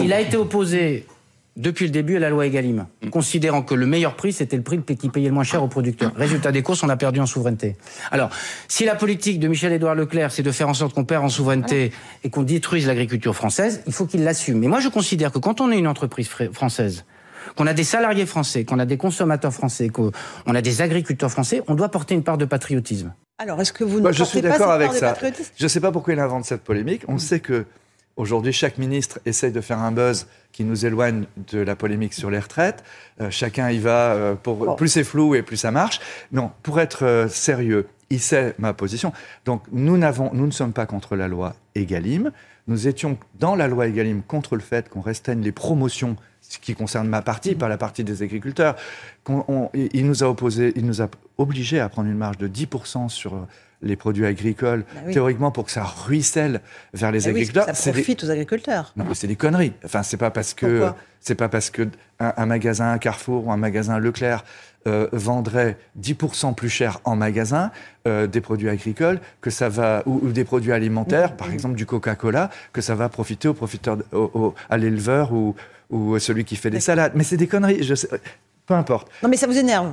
Il 0.00 0.12
a 0.12 0.20
été 0.20 0.36
opposé 0.36 1.06
depuis 1.60 1.84
le 1.84 1.90
début 1.90 2.16
à 2.16 2.20
la 2.20 2.30
loi 2.30 2.46
Egalim, 2.46 2.86
mm. 3.02 3.10
considérant 3.10 3.62
que 3.62 3.74
le 3.74 3.86
meilleur 3.86 4.16
prix, 4.16 4.32
c'était 4.32 4.56
le 4.56 4.62
prix 4.62 4.80
qui 4.82 5.08
payait 5.08 5.28
le 5.28 5.34
moins 5.34 5.44
cher 5.44 5.62
aux 5.62 5.68
producteurs. 5.68 6.12
Résultat 6.16 6.52
des 6.52 6.62
courses, 6.62 6.82
on 6.82 6.88
a 6.88 6.96
perdu 6.96 7.20
en 7.20 7.26
souveraineté. 7.26 7.76
Alors, 8.10 8.30
si 8.68 8.84
la 8.84 8.94
politique 8.94 9.38
de 9.38 9.48
Michel-Édouard 9.48 9.94
Leclerc, 9.94 10.32
c'est 10.32 10.42
de 10.42 10.50
faire 10.50 10.68
en 10.68 10.74
sorte 10.74 10.94
qu'on 10.94 11.04
perd 11.04 11.24
en 11.24 11.28
souveraineté 11.28 11.92
et 12.24 12.30
qu'on 12.30 12.42
détruise 12.42 12.86
l'agriculture 12.86 13.36
française, 13.36 13.82
il 13.86 13.92
faut 13.92 14.06
qu'il 14.06 14.24
l'assume. 14.24 14.58
Mais 14.58 14.68
moi, 14.68 14.80
je 14.80 14.88
considère 14.88 15.32
que 15.32 15.38
quand 15.38 15.60
on 15.60 15.70
est 15.70 15.78
une 15.78 15.86
entreprise 15.86 16.28
française, 16.52 17.04
qu'on 17.56 17.66
a 17.66 17.74
des 17.74 17.84
salariés 17.84 18.26
français, 18.26 18.64
qu'on 18.64 18.78
a 18.78 18.86
des 18.86 18.96
consommateurs 18.96 19.52
français, 19.52 19.88
qu'on 19.88 20.12
a 20.46 20.62
des 20.62 20.82
agriculteurs 20.82 21.30
français, 21.30 21.62
on 21.68 21.74
doit 21.74 21.90
porter 21.90 22.14
une 22.14 22.22
part 22.22 22.38
de 22.38 22.44
patriotisme. 22.44 23.12
Alors, 23.38 23.60
est-ce 23.60 23.72
que 23.72 23.84
vous 23.84 23.98
ne 23.98 24.04
bah, 24.04 24.12
Je 24.12 24.24
suis 24.24 24.40
d'accord 24.40 24.70
avec 24.70 24.92
ça. 24.92 25.14
Je 25.56 25.64
ne 25.64 25.68
sais 25.68 25.80
pas 25.80 25.92
pourquoi 25.92 26.12
il 26.12 26.20
invente 26.20 26.44
cette 26.44 26.62
polémique. 26.62 27.02
On 27.08 27.14
mm. 27.14 27.18
sait 27.18 27.40
que 27.40 27.64
Aujourd'hui, 28.16 28.52
chaque 28.52 28.76
ministre 28.78 29.18
essaye 29.24 29.52
de 29.52 29.60
faire 29.60 29.78
un 29.78 29.92
buzz 29.92 30.26
qui 30.52 30.64
nous 30.64 30.84
éloigne 30.84 31.24
de 31.52 31.60
la 31.60 31.76
polémique 31.76 32.12
sur 32.12 32.30
les 32.30 32.38
retraites. 32.38 32.84
Euh, 33.20 33.30
chacun 33.30 33.70
y 33.70 33.78
va 33.78 34.12
euh, 34.12 34.34
pour 34.34 34.76
plus 34.76 34.88
c'est 34.88 35.04
flou 35.04 35.34
et 35.34 35.42
plus 35.42 35.56
ça 35.56 35.70
marche. 35.70 36.00
Non, 36.32 36.50
pour 36.62 36.80
être 36.80 37.04
euh, 37.04 37.28
sérieux, 37.28 37.86
il 38.10 38.20
sait 38.20 38.54
ma 38.58 38.72
position. 38.72 39.12
Donc 39.44 39.62
nous 39.72 39.96
n'avons, 39.96 40.30
nous 40.34 40.46
ne 40.46 40.50
sommes 40.50 40.72
pas 40.72 40.86
contre 40.86 41.16
la 41.16 41.28
loi 41.28 41.54
Egalim. 41.74 42.32
Nous 42.66 42.88
étions 42.88 43.16
dans 43.38 43.54
la 43.54 43.68
loi 43.68 43.86
Egalim 43.86 44.22
contre 44.22 44.56
le 44.56 44.62
fait 44.62 44.88
qu'on 44.88 45.00
restreigne 45.00 45.40
les 45.40 45.52
promotions, 45.52 46.16
ce 46.40 46.58
qui 46.58 46.74
concerne 46.74 47.08
ma 47.08 47.22
partie, 47.22 47.54
pas 47.54 47.68
la 47.68 47.78
partie 47.78 48.04
des 48.04 48.22
agriculteurs. 48.22 48.76
il 49.72 50.06
nous 50.06 50.24
a 50.24 50.28
opposé, 50.28 50.72
il 50.76 50.84
nous 50.84 51.00
a 51.00 51.08
obligé 51.38 51.80
à 51.80 51.88
prendre 51.88 52.08
une 52.08 52.18
marge 52.18 52.38
de 52.38 52.48
10% 52.48 53.08
sur 53.08 53.46
les 53.82 53.96
produits 53.96 54.26
agricoles, 54.26 54.84
bah 54.94 55.12
théoriquement 55.12 55.50
pour 55.50 55.64
que 55.64 55.70
ça 55.70 55.84
ruisselle 55.84 56.60
vers 56.92 57.12
les 57.12 57.20
bah 57.20 57.30
agriculteurs. 57.30 57.74
ça 57.74 57.92
profite 57.92 58.24
aux 58.24 58.30
agriculteurs. 58.30 58.92
Non, 58.96 59.04
mais 59.08 59.14
c'est 59.14 59.26
des 59.26 59.36
conneries. 59.36 59.72
Enfin, 59.84 60.02
c'est 60.02 60.16
pas 60.16 60.30
parce 60.30 60.54
que 60.54 60.90
c'est 61.20 61.34
pas 61.34 61.48
parce 61.48 61.70
que 61.70 61.88
un, 62.18 62.46
magasin 62.46 62.98
Carrefour 62.98 63.46
ou 63.46 63.52
un 63.52 63.56
magasin 63.56 63.98
Leclerc 63.98 64.44
euh, 64.86 65.08
vendrait 65.12 65.76
10% 66.00 66.54
plus 66.54 66.70
cher 66.70 67.00
en 67.04 67.16
magasin 67.16 67.70
euh, 68.08 68.26
des 68.26 68.40
produits 68.40 68.68
agricoles 68.68 69.20
que 69.40 69.50
ça 69.50 69.68
va 69.68 70.02
ou, 70.06 70.30
des 70.30 70.44
produits 70.44 70.72
alimentaires, 70.72 71.36
par 71.36 71.52
exemple 71.52 71.74
du 71.74 71.84
Coca-Cola, 71.84 72.50
que 72.72 72.80
ça 72.80 72.94
va 72.94 73.08
profiter 73.08 73.48
au 73.48 73.54
profiteur, 73.54 73.98
à 74.70 74.78
l'éleveur 74.78 75.32
ou, 75.32 75.54
ou 75.90 76.18
celui 76.18 76.44
qui 76.44 76.56
fait 76.56 76.70
des 76.70 76.80
salades. 76.80 77.12
Mais 77.14 77.24
c'est 77.24 77.36
des 77.36 77.46
conneries. 77.46 77.82
Je 77.82 77.94
sais, 77.94 78.08
peu 78.66 78.74
importe. 78.74 79.10
Non, 79.22 79.28
mais 79.28 79.36
ça 79.36 79.46
vous 79.46 79.58
énerve. 79.58 79.92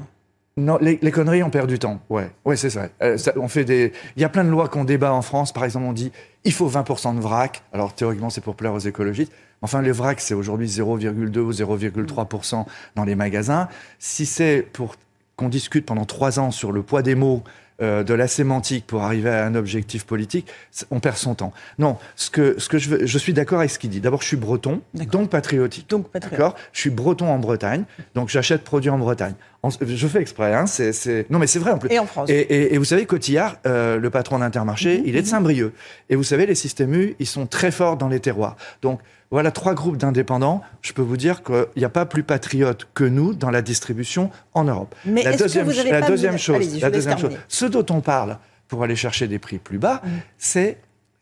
Non, 0.57 0.79
les, 0.81 0.97
conneries, 1.11 1.43
on 1.43 1.51
perd 1.51 1.69
du 1.69 1.77
temps. 1.77 2.01
Ouais, 2.09 2.31
ouais, 2.43 2.55
c'est 2.55 2.75
euh, 3.03 3.17
ça. 3.17 3.31
On 3.35 3.47
fait 3.47 3.63
des. 3.63 3.93
Il 4.15 4.21
y 4.23 4.25
a 4.25 4.29
plein 4.29 4.43
de 4.43 4.49
lois 4.49 4.67
qu'on 4.67 4.85
débat 4.85 5.13
en 5.13 5.21
France. 5.21 5.53
Par 5.53 5.63
exemple, 5.63 5.85
on 5.85 5.93
dit 5.93 6.11
il 6.45 6.51
faut 6.51 6.67
20% 6.67 7.15
de 7.15 7.21
vrac. 7.21 7.61
Alors 7.73 7.93
théoriquement, 7.93 8.31
c'est 8.31 8.41
pour 8.41 8.55
plaire 8.55 8.73
aux 8.73 8.79
écologistes. 8.79 9.31
Enfin, 9.61 9.81
le 9.81 9.91
vrac, 9.91 10.19
c'est 10.19 10.33
aujourd'hui 10.33 10.67
0,2 10.67 11.37
ou 11.37 11.51
0,3% 11.51 12.65
dans 12.95 13.03
les 13.03 13.15
magasins. 13.15 13.67
Si 13.99 14.25
c'est 14.25 14.67
pour 14.73 14.95
qu'on 15.35 15.49
discute 15.49 15.85
pendant 15.85 16.05
trois 16.05 16.39
ans 16.39 16.49
sur 16.49 16.71
le 16.71 16.81
poids 16.81 17.03
des 17.03 17.13
mots 17.13 17.43
euh, 17.79 18.03
de 18.03 18.15
la 18.15 18.27
sémantique 18.27 18.87
pour 18.87 19.03
arriver 19.03 19.29
à 19.29 19.45
un 19.45 19.53
objectif 19.53 20.03
politique, 20.03 20.47
on 20.89 20.99
perd 20.99 21.15
son 21.15 21.35
temps. 21.35 21.53
Non, 21.77 21.97
ce 22.15 22.31
que, 22.31 22.59
ce 22.59 22.69
que 22.69 22.79
je 22.79 22.89
veux, 22.89 23.05
je 23.05 23.17
suis 23.19 23.33
d'accord 23.33 23.59
avec 23.59 23.69
ce 23.69 23.77
qu'il 23.77 23.91
dit. 23.91 23.99
D'abord, 23.99 24.23
je 24.23 24.27
suis 24.27 24.37
breton, 24.37 24.81
donc 24.95 25.29
patriotique. 25.29 25.87
Donc 25.87 26.09
patriotique. 26.09 26.55
Je 26.73 26.79
suis 26.79 26.89
breton 26.89 27.27
en 27.27 27.37
Bretagne, 27.37 27.83
donc 28.15 28.29
j'achète 28.29 28.63
produits 28.63 28.89
en 28.89 28.97
Bretagne. 28.97 29.35
Je 29.81 30.07
fais 30.07 30.21
exprès, 30.21 30.53
hein, 30.53 30.65
c'est, 30.67 31.29
non 31.29 31.39
mais 31.39 31.47
c'est 31.47 31.59
vrai 31.59 31.71
en 31.71 31.77
plus. 31.77 31.91
Et 31.91 31.99
en 31.99 32.05
France. 32.05 32.29
Et, 32.29 32.33
et- 32.39 32.73
et 32.73 32.77
vous 32.77 32.85
savez, 32.85 33.05
Cotillard, 33.05 33.57
euh, 33.65 33.97
le 33.99 34.09
patron 34.09 34.39
d'Intermarché, 34.39 35.01
il 35.05 35.15
est 35.15 35.21
de 35.21 35.27
Saint-Brieuc. 35.27 35.73
Et 36.09 36.15
vous 36.15 36.23
savez, 36.23 36.45
les 36.45 36.55
systèmes 36.55 36.93
U, 36.93 37.15
ils 37.19 37.25
sont 37.27 37.45
très 37.47 37.71
forts 37.71 37.97
dans 37.97 38.07
les 38.07 38.19
terroirs. 38.19 38.55
Donc 38.81 38.99
voilà 39.31 39.51
trois 39.51 39.73
groupes 39.73 39.97
d'indépendants. 39.97 40.61
Je 40.81 40.93
peux 40.93 41.01
vous 41.01 41.17
dire 41.17 41.43
qu'il 41.43 41.65
n'y 41.75 41.83
a 41.83 41.89
pas 41.89 42.05
plus 42.05 42.23
patriotes 42.23 42.87
que 42.93 43.03
nous 43.03 43.33
dans 43.33 43.49
la 43.51 43.61
distribution 43.61 44.29
en 44.53 44.63
Europe. 44.63 44.95
Mais 45.05 45.23
la 45.23 45.31
est-ce 45.31 45.37
que 45.39 45.43
deuxième, 45.43 45.65
vous 45.65 45.79
avez 45.79 45.91
la 45.91 45.99
pas 46.01 46.07
deuxième 46.07 46.37
chose, 46.37 46.79
la 46.81 46.89
deuxième 46.89 47.17
chose, 47.17 47.31
ce 47.47 47.65
dont 47.65 47.85
on 47.89 47.99
parle 48.01 48.37
pour 48.69 48.83
aller 48.83 48.95
chercher 48.95 49.27
des 49.27 49.39
prix 49.39 49.57
plus 49.59 49.77
bas, 49.77 50.01
c'est 50.37 50.77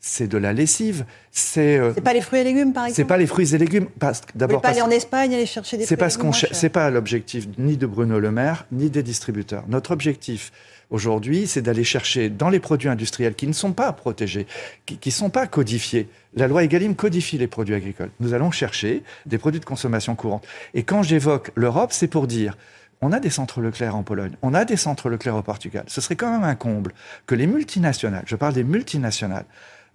c'est 0.06 0.28
de 0.28 0.38
la 0.38 0.52
lessive. 0.52 1.04
C'est 1.32 1.78
euh, 1.78 1.92
C'est 1.94 2.00
pas 2.00 2.12
les 2.12 2.20
fruits 2.20 2.40
et 2.40 2.44
légumes, 2.44 2.72
par 2.72 2.84
exemple 2.84 2.96
c'est 2.96 3.04
pas 3.04 3.16
les 3.16 3.26
fruits 3.26 3.54
et 3.54 3.58
légumes. 3.58 3.88
Parce, 3.98 4.22
d'abord 4.34 4.62
pas 4.62 4.68
aller 4.68 4.80
en 4.80 4.90
Espagne, 4.90 5.34
aller 5.34 5.46
chercher 5.46 5.76
des 5.76 5.84
c'est 5.84 5.96
parce 5.96 6.16
qu'on 6.16 6.32
c'est 6.32 6.68
pas 6.68 6.90
l'objectif 6.90 7.48
ni 7.58 7.76
de 7.76 7.86
Bruno 7.86 8.20
Le 8.20 8.30
Maire 8.30 8.66
ni 8.70 8.88
des 8.88 9.02
distributeurs. 9.02 9.64
Notre 9.68 9.90
objectif 9.90 10.52
aujourd'hui, 10.90 11.48
c'est 11.48 11.60
d'aller 11.60 11.82
chercher 11.82 12.30
dans 12.30 12.48
les 12.48 12.60
produits 12.60 12.88
industriels 12.88 13.34
qui 13.34 13.48
ne 13.48 13.52
sont 13.52 13.72
pas 13.72 13.92
protégés, 13.92 14.46
qui 14.86 15.00
ne 15.04 15.12
sont 15.12 15.30
pas 15.30 15.48
codifiés. 15.48 16.08
La 16.34 16.46
loi 16.46 16.62
Egalim 16.62 16.94
codifie 16.94 17.36
les 17.36 17.48
produits 17.48 17.74
agricoles. 17.74 18.10
Nous 18.20 18.32
allons 18.32 18.52
chercher 18.52 19.02
des 19.26 19.38
produits 19.38 19.60
de 19.60 19.64
consommation 19.64 20.14
courante. 20.14 20.46
Et 20.74 20.84
quand 20.84 21.02
j'évoque 21.02 21.50
l'Europe, 21.56 21.90
c'est 21.92 22.06
pour 22.06 22.28
dire 22.28 22.56
on 23.02 23.12
a 23.12 23.20
des 23.20 23.30
centres 23.30 23.60
Leclerc 23.60 23.94
en 23.94 24.02
Pologne, 24.02 24.32
on 24.40 24.54
a 24.54 24.64
des 24.64 24.76
centres 24.76 25.10
Leclerc 25.10 25.36
au 25.36 25.42
Portugal. 25.42 25.84
Ce 25.88 26.00
serait 26.00 26.16
quand 26.16 26.30
même 26.30 26.44
un 26.44 26.54
comble 26.54 26.92
que 27.26 27.34
les 27.34 27.46
multinationales, 27.46 28.24
je 28.26 28.36
parle 28.36 28.54
des 28.54 28.64
multinationales, 28.64 29.44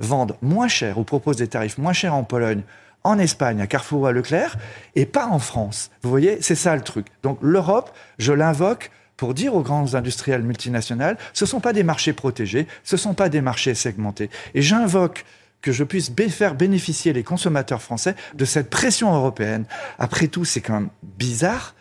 vendent 0.01 0.35
moins 0.41 0.67
cher 0.67 0.97
ou 0.97 1.03
proposent 1.03 1.37
des 1.37 1.47
tarifs 1.47 1.77
moins 1.77 1.93
chers 1.93 2.13
en 2.13 2.23
Pologne, 2.23 2.63
en 3.03 3.17
Espagne, 3.17 3.61
à 3.61 3.67
Carrefour 3.67 4.01
ou 4.01 4.05
à 4.05 4.11
Leclerc, 4.11 4.57
et 4.95 5.05
pas 5.05 5.27
en 5.27 5.39
France. 5.39 5.89
Vous 6.01 6.09
voyez, 6.09 6.41
c'est 6.41 6.55
ça 6.55 6.75
le 6.75 6.81
truc. 6.81 7.07
Donc 7.23 7.39
l'Europe, 7.41 7.91
je 8.17 8.33
l'invoque 8.33 8.91
pour 9.17 9.33
dire 9.33 9.55
aux 9.55 9.61
grandes 9.61 9.95
industrielles 9.95 10.43
multinationales, 10.43 11.17
ce 11.33 11.45
ne 11.45 11.47
sont 11.47 11.59
pas 11.59 11.73
des 11.73 11.83
marchés 11.83 12.13
protégés, 12.13 12.67
ce 12.83 12.95
ne 12.95 12.99
sont 12.99 13.13
pas 13.13 13.29
des 13.29 13.41
marchés 13.41 13.75
segmentés. 13.75 14.29
Et 14.55 14.61
j'invoque 14.61 15.25
que 15.61 15.71
je 15.71 15.83
puisse 15.83 16.11
faire 16.29 16.55
bénéficier 16.55 17.13
les 17.13 17.23
consommateurs 17.23 17.81
français 17.81 18.15
de 18.33 18.45
cette 18.45 18.69
pression 18.69 19.13
européenne. 19.13 19.65
Après 19.99 20.27
tout, 20.27 20.43
c'est 20.43 20.61
quand 20.61 20.73
même 20.73 20.89
bizarre 21.03 21.75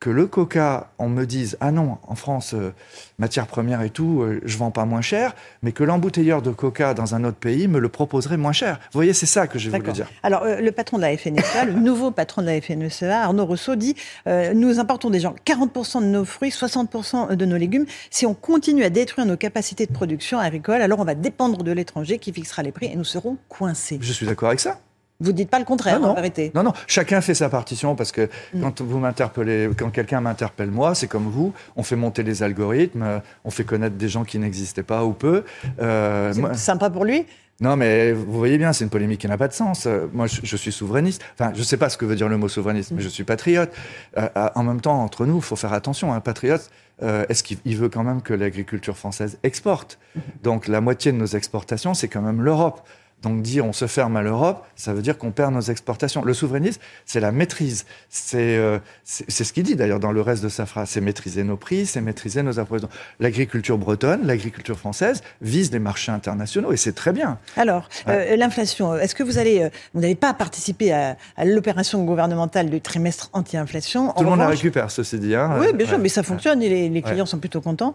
que 0.00 0.08
le 0.08 0.26
coca, 0.26 0.90
on 0.98 1.10
me 1.10 1.26
dise 1.26 1.58
ah 1.60 1.70
non, 1.70 1.98
en 2.06 2.14
France, 2.14 2.54
euh, 2.54 2.72
matière 3.18 3.46
première 3.46 3.82
et 3.82 3.90
tout, 3.90 4.22
euh, 4.22 4.40
je 4.44 4.56
vends 4.56 4.70
pas 4.70 4.86
moins 4.86 5.02
cher, 5.02 5.34
mais 5.62 5.72
que 5.72 5.84
l'embouteilleur 5.84 6.40
de 6.40 6.50
coca 6.50 6.94
dans 6.94 7.14
un 7.14 7.22
autre 7.24 7.36
pays 7.36 7.68
me 7.68 7.78
le 7.78 7.90
proposerait 7.90 8.38
moins 8.38 8.52
cher. 8.52 8.80
Vous 8.92 8.96
voyez, 8.96 9.12
c'est 9.12 9.26
ça 9.26 9.46
que 9.46 9.58
je 9.58 9.68
voulais 9.68 9.92
dire. 9.92 10.08
Alors, 10.22 10.44
euh, 10.44 10.60
le 10.60 10.72
patron 10.72 10.96
de 10.96 11.02
la 11.02 11.16
FNSEA, 11.16 11.66
le 11.66 11.74
nouveau 11.74 12.10
patron 12.10 12.40
de 12.40 12.46
la 12.46 12.60
FNSEA, 12.62 13.24
Arnaud 13.24 13.44
Rousseau, 13.44 13.76
dit 13.76 13.94
euh, 14.26 14.54
Nous 14.54 14.78
importons 14.78 15.10
des 15.10 15.20
gens 15.20 15.34
40% 15.44 16.00
de 16.00 16.06
nos 16.06 16.24
fruits, 16.24 16.48
60% 16.48 17.36
de 17.36 17.44
nos 17.44 17.58
légumes. 17.58 17.84
Si 18.10 18.24
on 18.24 18.32
continue 18.32 18.84
à 18.84 18.90
détruire 18.90 19.26
nos 19.26 19.36
capacités 19.36 19.84
de 19.84 19.92
production 19.92 20.38
agricole, 20.38 20.80
alors 20.80 21.00
on 21.00 21.04
va 21.04 21.14
dépendre 21.14 21.62
de 21.62 21.72
l'étranger 21.72 22.18
qui 22.18 22.32
fixera 22.32 22.62
les 22.62 22.72
prix 22.72 22.86
et 22.86 22.96
nous 22.96 23.04
serons 23.04 23.36
coincés. 23.50 23.98
Je 24.00 24.12
suis 24.14 24.24
d'accord 24.24 24.48
avec 24.48 24.60
ça. 24.60 24.80
Vous 25.20 25.32
dites 25.32 25.50
pas 25.50 25.58
le 25.58 25.64
contraire, 25.64 26.00
non, 26.00 26.06
en 26.06 26.08
non. 26.10 26.14
vérité. 26.14 26.50
Non, 26.54 26.62
non, 26.62 26.72
chacun 26.86 27.20
fait 27.20 27.34
sa 27.34 27.48
partition 27.48 27.94
parce 27.94 28.12
que 28.12 28.28
Mm. 28.54 28.60
quand 28.62 28.80
vous 28.80 28.98
m'interpellez, 28.98 29.68
quand 29.76 29.90
quelqu'un 29.90 30.20
m'interpelle 30.20 30.70
moi, 30.70 30.94
c'est 30.94 31.06
comme 31.08 31.28
vous, 31.28 31.52
on 31.76 31.82
fait 31.82 31.96
monter 31.96 32.22
les 32.22 32.42
algorithmes, 32.42 33.02
euh, 33.02 33.18
on 33.44 33.50
fait 33.50 33.64
connaître 33.64 33.96
des 33.96 34.08
gens 34.08 34.24
qui 34.24 34.38
n'existaient 34.38 34.82
pas 34.82 35.04
ou 35.04 35.12
peu. 35.12 35.44
Euh, 35.80 36.32
C'est 36.32 36.40
moi- 36.40 36.54
sympa 36.54 36.90
pour 36.90 37.04
lui? 37.04 37.26
non, 37.60 37.76
mais 37.76 38.12
vous 38.12 38.32
voyez 38.32 38.56
bien, 38.56 38.72
c'est 38.72 38.84
une 38.84 38.90
polémique 38.90 39.20
qui 39.20 39.28
n'a 39.28 39.36
pas 39.36 39.48
de 39.48 39.52
sens. 39.52 39.84
Euh, 39.86 40.06
Moi, 40.14 40.26
je, 40.26 40.40
je 40.42 40.56
suis 40.56 40.72
souverainiste. 40.72 41.22
Enfin, 41.38 41.52
je 41.54 41.58
ne 41.58 41.64
sais 41.64 41.76
pas 41.76 41.90
ce 41.90 41.98
que 41.98 42.06
veut 42.06 42.16
dire 42.16 42.28
le 42.28 42.38
mot 42.38 42.48
souverainiste, 42.48 42.92
mais 42.92 43.02
je 43.02 43.08
suis 43.08 43.24
patriote. 43.24 43.70
Euh, 44.16 44.28
en 44.54 44.62
même 44.62 44.80
temps, 44.80 45.02
entre 45.02 45.26
nous, 45.26 45.36
il 45.36 45.42
faut 45.42 45.56
faire 45.56 45.74
attention. 45.74 46.12
Un 46.14 46.20
patriote, 46.20 46.70
euh, 47.02 47.26
est-ce 47.28 47.42
qu'il 47.42 47.58
il 47.66 47.76
veut 47.76 47.90
quand 47.90 48.02
même 48.02 48.22
que 48.22 48.32
l'agriculture 48.32 48.96
française 48.96 49.38
exporte? 49.42 49.98
Donc, 50.42 50.66
la 50.68 50.80
moitié 50.80 51.12
de 51.12 51.18
nos 51.18 51.26
exportations, 51.26 51.92
c'est 51.92 52.08
quand 52.08 52.22
même 52.22 52.40
l'Europe. 52.40 52.80
Donc 53.22 53.42
dire 53.42 53.66
on 53.66 53.72
se 53.72 53.86
ferme 53.86 54.16
à 54.16 54.22
l'Europe, 54.22 54.64
ça 54.76 54.94
veut 54.94 55.02
dire 55.02 55.18
qu'on 55.18 55.30
perd 55.30 55.52
nos 55.52 55.60
exportations. 55.60 56.24
Le 56.24 56.32
souverainisme, 56.34 56.80
c'est 57.04 57.20
la 57.20 57.32
maîtrise. 57.32 57.84
C'est 58.08 58.56
euh, 58.56 58.78
c'est 59.04 59.44
ce 59.44 59.52
qu'il 59.52 59.62
dit 59.64 59.76
d'ailleurs 59.76 60.00
dans 60.00 60.12
le 60.12 60.20
reste 60.22 60.42
de 60.42 60.48
sa 60.48 60.64
phrase. 60.66 60.88
C'est 60.90 61.00
maîtriser 61.00 61.44
nos 61.44 61.56
prix, 61.56 61.84
c'est 61.86 62.00
maîtriser 62.00 62.42
nos 62.42 62.58
approvisionnements. 62.58 62.94
L'agriculture 63.18 63.76
bretonne, 63.78 64.20
l'agriculture 64.26 64.78
française 64.78 65.22
vise 65.42 65.70
les 65.72 65.78
marchés 65.78 66.12
internationaux 66.12 66.72
et 66.72 66.76
c'est 66.78 66.94
très 66.94 67.12
bien. 67.12 67.38
Alors, 67.56 67.88
euh, 68.08 68.36
l'inflation, 68.36 68.94
est-ce 68.96 69.14
que 69.14 69.22
vous 69.22 69.36
allez, 69.38 69.62
euh, 69.62 69.68
vous 69.94 70.00
n'allez 70.00 70.14
pas 70.14 70.32
participer 70.32 70.92
à, 70.92 71.16
à 71.36 71.44
l'opération 71.44 72.02
gouvernementale 72.04 72.70
du 72.70 72.80
trimestre 72.80 73.28
anti-inflation? 73.34 74.12
Tout 74.12 74.22
le 74.24 74.30
monde 74.30 74.38
la 74.38 74.48
récupère, 74.48 74.90
ceci 74.90 75.18
dit. 75.18 75.34
hein. 75.34 75.56
Oui, 75.60 75.72
bien 75.74 75.86
sûr, 75.86 75.96
Ouais. 75.96 76.02
mais 76.02 76.08
ça 76.08 76.22
fonctionne 76.22 76.62
et 76.62 76.68
les, 76.68 76.88
les 76.88 77.02
clients 77.02 77.26
sont 77.26 77.38
plutôt 77.38 77.60
contents. 77.60 77.94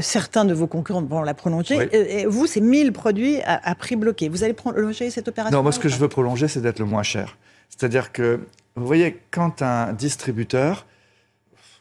Certains 0.00 0.44
de 0.44 0.54
vos 0.54 0.66
concurrents 0.66 1.02
vont 1.02 1.22
la 1.22 1.34
prolonger. 1.34 1.76
Oui. 1.92 2.24
Vous, 2.26 2.46
c'est 2.46 2.60
1000 2.60 2.92
produits 2.92 3.40
à, 3.42 3.60
à 3.70 3.74
prix 3.74 3.96
bloqué. 3.96 4.28
Vous 4.28 4.42
allez 4.48 4.54
prolonger 4.54 5.10
cette 5.10 5.28
opération 5.28 5.56
Non, 5.56 5.62
moi, 5.62 5.72
ce 5.72 5.78
que 5.78 5.88
je 5.88 5.96
veux 5.96 6.08
prolonger, 6.08 6.48
c'est 6.48 6.60
d'être 6.60 6.78
le 6.78 6.86
moins 6.86 7.02
cher. 7.02 7.36
C'est-à-dire 7.68 8.12
que, 8.12 8.40
vous 8.76 8.86
voyez, 8.86 9.20
quand 9.30 9.62
un 9.62 9.92
distributeur, 9.92 10.86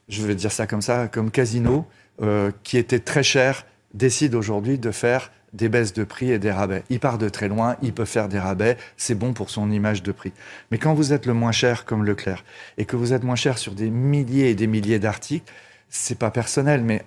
je 0.10 0.26
vais 0.26 0.36
dire 0.36 0.52
ça 0.52 0.68
comme 0.68 0.82
ça, 0.82 1.08
comme 1.08 1.32
Casino, 1.32 1.86
euh, 2.22 2.52
qui 2.64 2.78
était 2.78 3.00
très 3.00 3.24
cher, 3.24 3.66
décide 3.94 4.36
aujourd'hui 4.36 4.78
de 4.78 4.92
faire 4.92 5.32
des 5.54 5.70
baisses 5.70 5.94
de 5.94 6.04
prix 6.04 6.32
et 6.32 6.40
des 6.40 6.52
rabais. 6.52 6.84
Il 6.90 7.00
part 7.00 7.18
de 7.18 7.30
très 7.30 7.48
loin, 7.48 7.78
il 7.82 7.94
peut 7.94 8.06
faire 8.06 8.28
des 8.28 8.40
rabais, 8.40 8.78
c'est 8.98 9.16
bon 9.16 9.34
pour 9.34 9.50
son 9.50 9.72
image 9.72 10.04
de 10.04 10.12
prix. 10.12 10.34
Mais 10.72 10.78
quand 10.78 10.94
vous 10.94 11.14
êtes 11.14 11.26
le 11.26 11.34
moins 11.34 11.54
cher 11.54 11.86
comme 11.86 12.04
Leclerc, 12.04 12.44
et 12.78 12.86
que 12.86 12.96
vous 12.96 13.14
êtes 13.14 13.24
moins 13.24 13.36
cher 13.36 13.58
sur 13.58 13.74
des 13.74 13.90
milliers 13.90 14.50
et 14.50 14.56
des 14.56 14.68
milliers 14.68 15.00
d'articles, 15.00 15.52
c'est 15.90 16.20
pas 16.20 16.32
personnel, 16.32 16.84
mais 16.84 17.06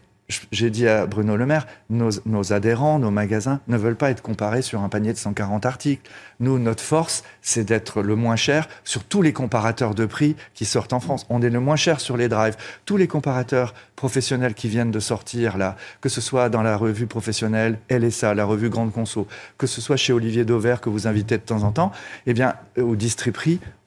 j'ai 0.53 0.71
dit 0.71 0.87
à 0.89 1.07
Bruno 1.07 1.37
Le 1.37 1.47
Maire, 1.47 1.67
nos, 1.89 2.53
adhérents, 2.53 2.99
nos 2.99 3.11
magasins 3.11 3.61
ne 3.69 3.77
veulent 3.77 3.97
pas 3.97 4.11
être 4.11 4.23
comparés 4.23 4.63
sur 4.63 4.81
un 4.81 4.89
panier 4.89 5.13
de 5.13 5.19
140 5.19 5.67
articles. 5.67 6.11
Nous, 6.41 6.59
notre 6.59 6.83
force, 6.83 7.25
c'est 7.43 7.65
d'être 7.65 8.03
le 8.03 8.17
moins 8.17 8.37
cher 8.37 8.69
sur 8.85 9.05
tous 9.05 9.23
les 9.23 9.33
comparateurs 9.33 9.95
de 9.95 10.07
prix 10.07 10.37
qui 10.55 10.65
sortent 10.65 10.93
en 10.93 11.01
France. 11.01 11.27
On 11.29 11.43
est 11.43 11.51
le 11.51 11.61
moins 11.61 11.77
cher 11.77 12.01
sur 12.01 12.17
les 12.17 12.29
drives. 12.29 12.57
Tous 12.87 12.97
les 12.97 13.09
comparateurs 13.09 13.75
professionnels 13.97 14.55
qui 14.55 14.69
viennent 14.69 14.91
de 14.91 15.01
sortir 15.01 15.59
là, 15.59 15.77
que 16.01 16.09
ce 16.09 16.21
soit 16.21 16.49
dans 16.49 16.63
la 16.63 16.77
revue 16.77 17.07
professionnelle 17.07 17.79
LSA, 17.91 18.35
la 18.35 18.45
revue 18.45 18.71
Grande 18.71 18.93
Conso, 18.93 19.27
que 19.59 19.67
ce 19.67 19.81
soit 19.81 19.97
chez 19.97 20.13
Olivier 20.13 20.45
Dauvert 20.45 20.81
que 20.81 20.89
vous 20.89 21.07
invitez 21.07 21.37
de 21.37 21.43
temps 21.43 21.63
en 21.65 21.73
temps, 21.73 21.93
eh 22.27 22.33
bien, 22.33 22.55
euh, 22.79 22.83
au 22.83 22.97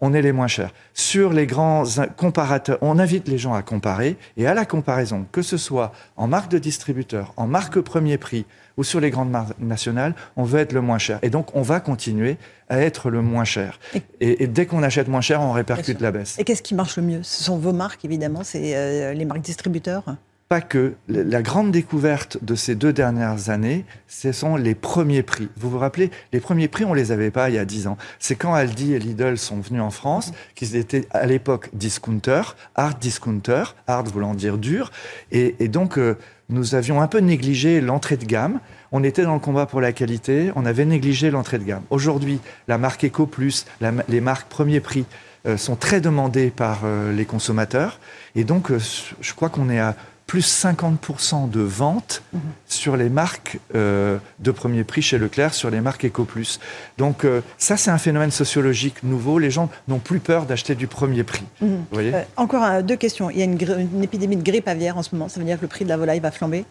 on 0.05 0.13
est 0.13 0.22
les 0.22 0.33
moins 0.33 0.48
chers. 0.48 0.72
Sur 0.93 1.31
les 1.31 1.48
grands 1.48 1.86
comparateurs, 2.17 2.77
on 2.81 3.00
invite 3.00 3.29
les 3.29 3.38
gens 3.38 3.53
à 3.53 3.62
comparer 3.62 4.17
et 4.36 4.45
à 4.45 4.53
la 4.53 4.65
comparaison, 4.65 5.25
que 5.31 5.41
ce 5.41 5.55
soit 5.55 5.93
en 6.17 6.27
marque 6.27 6.51
de 6.51 6.60
distributeur, 6.60 7.33
en 7.38 7.48
marque 7.48 7.79
premier 7.79 8.17
prix 8.17 8.45
ou 8.75 8.83
sur 8.83 9.00
les 9.00 9.12
grandes 9.12 9.29
marques 9.29 9.57
nationales, 9.60 10.13
on 10.36 10.43
veut 10.43 10.60
être 10.60 10.74
le 10.74 10.81
moins 10.81 10.98
cher. 10.98 11.19
Et 11.22 11.29
donc, 11.29 11.55
on 11.55 11.62
va 11.62 11.79
continuer 11.79 12.38
à 12.67 12.79
être 12.79 13.10
le 13.10 13.22
moins 13.22 13.45
cher. 13.45 13.79
Et, 14.19 14.43
et 14.43 14.48
dès 14.48 14.65
qu'on 14.65 14.83
achète 14.83 15.07
moins 15.07 15.22
cher, 15.22 15.39
on 15.41 15.53
répercute 15.53 16.01
la 16.01 16.12
baisse. 16.12 16.38
Et 16.38 16.43
qu'est-ce 16.43 16.63
qui 16.63 16.75
marche 16.75 16.98
le 16.98 17.03
mieux? 17.03 17.24
Ce 17.24 17.41
sont 17.41 17.57
vos 17.57 17.72
marques, 17.72 18.03
évidemment, 18.03 18.43
c'est 18.43 18.75
euh, 18.75 19.13
les 19.13 19.25
marques 19.25 19.41
distributeurs? 19.41 20.03
Pas 20.50 20.62
que. 20.62 20.93
La 21.07 21.41
grande 21.41 21.71
découverte 21.71 22.38
de 22.43 22.53
ces 22.53 22.75
deux 22.75 22.93
dernières 22.93 23.50
années, 23.50 23.85
ce 24.07 24.31
sont 24.31 24.55
les 24.55 24.75
premiers 24.75 25.23
prix. 25.23 25.50
Vous 25.57 25.69
vous 25.69 25.79
rappelez, 25.79 26.12
les 26.31 26.39
premiers 26.39 26.67
prix, 26.67 26.85
on 26.85 26.93
les 26.93 27.12
avait 27.12 27.31
pas 27.31 27.50
il 27.50 27.55
y 27.55 27.57
a 27.57 27.65
dix 27.65 27.88
ans. 27.88 27.97
C'est 28.19 28.35
quand 28.35 28.53
Aldi 28.53 28.93
et 28.93 29.00
Lidl 29.00 29.38
sont 29.38 29.59
venus 29.62 29.81
en 29.81 29.89
France, 29.89 30.31
qu'ils 30.53 30.75
étaient 30.75 31.07
à 31.12 31.25
l'époque 31.25 31.69
discounter, 31.73 32.41
hard 32.75 33.00
discounter, 33.00 33.63
hard 33.88 34.09
voulant 34.09 34.33
dire 34.33 34.57
dur. 34.57 34.91
Et, 35.31 35.67
donc, 35.69 35.97
euh, 35.97 36.17
nous 36.50 36.75
avions 36.75 37.01
un 37.01 37.07
peu 37.07 37.19
négligé 37.19 37.81
l'entrée 37.81 38.17
de 38.17 38.25
gamme. 38.25 38.59
On 38.91 39.03
était 39.03 39.23
dans 39.23 39.33
le 39.33 39.39
combat 39.39 39.65
pour 39.65 39.81
la 39.81 39.91
qualité, 39.91 40.51
on 40.55 40.65
avait 40.65 40.85
négligé 40.85 41.31
l'entrée 41.31 41.57
de 41.57 41.63
gamme. 41.63 41.83
Aujourd'hui, 41.89 42.39
la 42.67 42.77
marque 42.77 43.05
Eco 43.05 43.25
Plus, 43.25 43.65
les 44.07 44.21
marques 44.21 44.50
premier 44.50 44.81
prix 44.81 45.05
euh, 45.47 45.57
sont 45.57 45.75
très 45.75 46.00
demandées 46.00 46.51
par 46.51 46.81
euh, 46.83 47.12
les 47.12 47.25
consommateurs. 47.25 48.00
Et 48.35 48.43
donc, 48.43 48.71
je 48.71 49.33
crois 49.33 49.50
qu'on 49.50 49.69
est 49.69 49.79
à 49.79 49.95
plus 50.27 50.63
50% 50.65 51.49
de 51.49 51.59
ventes 51.59 52.23
sur 52.67 52.97
les 52.97 53.09
marques 53.09 53.59
euh, 53.75 54.17
de 54.39 54.51
premier 54.51 54.83
prix 54.83 55.01
chez 55.01 55.17
Leclerc, 55.17 55.53
sur 55.53 55.69
les 55.69 55.81
marques 55.81 56.05
EcoPlus. 56.05 56.59
Donc 56.97 57.25
euh, 57.25 57.41
ça, 57.57 57.77
c'est 57.77 57.91
un 57.91 57.97
phénomène 57.97 58.31
sociologique 58.31 59.03
nouveau. 59.03 59.37
Les 59.37 59.51
gens 59.51 59.69
n'ont 59.87 59.99
plus 59.99 60.19
peur 60.19 60.45
d'acheter 60.45 60.75
du 60.75 60.87
premier 60.87 61.23
prix. 61.23 61.43
Vous 61.61 61.85
voyez? 61.91 62.13
Euh, 62.13 62.21
encore 62.37 62.83
deux 62.83 62.95
questions. 62.95 63.29
Il 63.29 63.37
y 63.37 63.41
a 63.41 63.45
une, 63.45 63.57
une 63.93 64.03
épidémie 64.03 64.37
de 64.37 64.43
grippe 64.43 64.67
aviaire 64.67 64.97
en 64.97 65.03
ce 65.03 65.13
moment. 65.13 65.29
Ça 65.29 65.39
veut 65.39 65.45
dire 65.45 65.57
que 65.57 65.63
le 65.63 65.67
prix 65.67 65.83
de 65.83 65.89
la 65.89 65.97
volaille 65.97 66.19
va 66.19 66.31
flamber? 66.31 66.65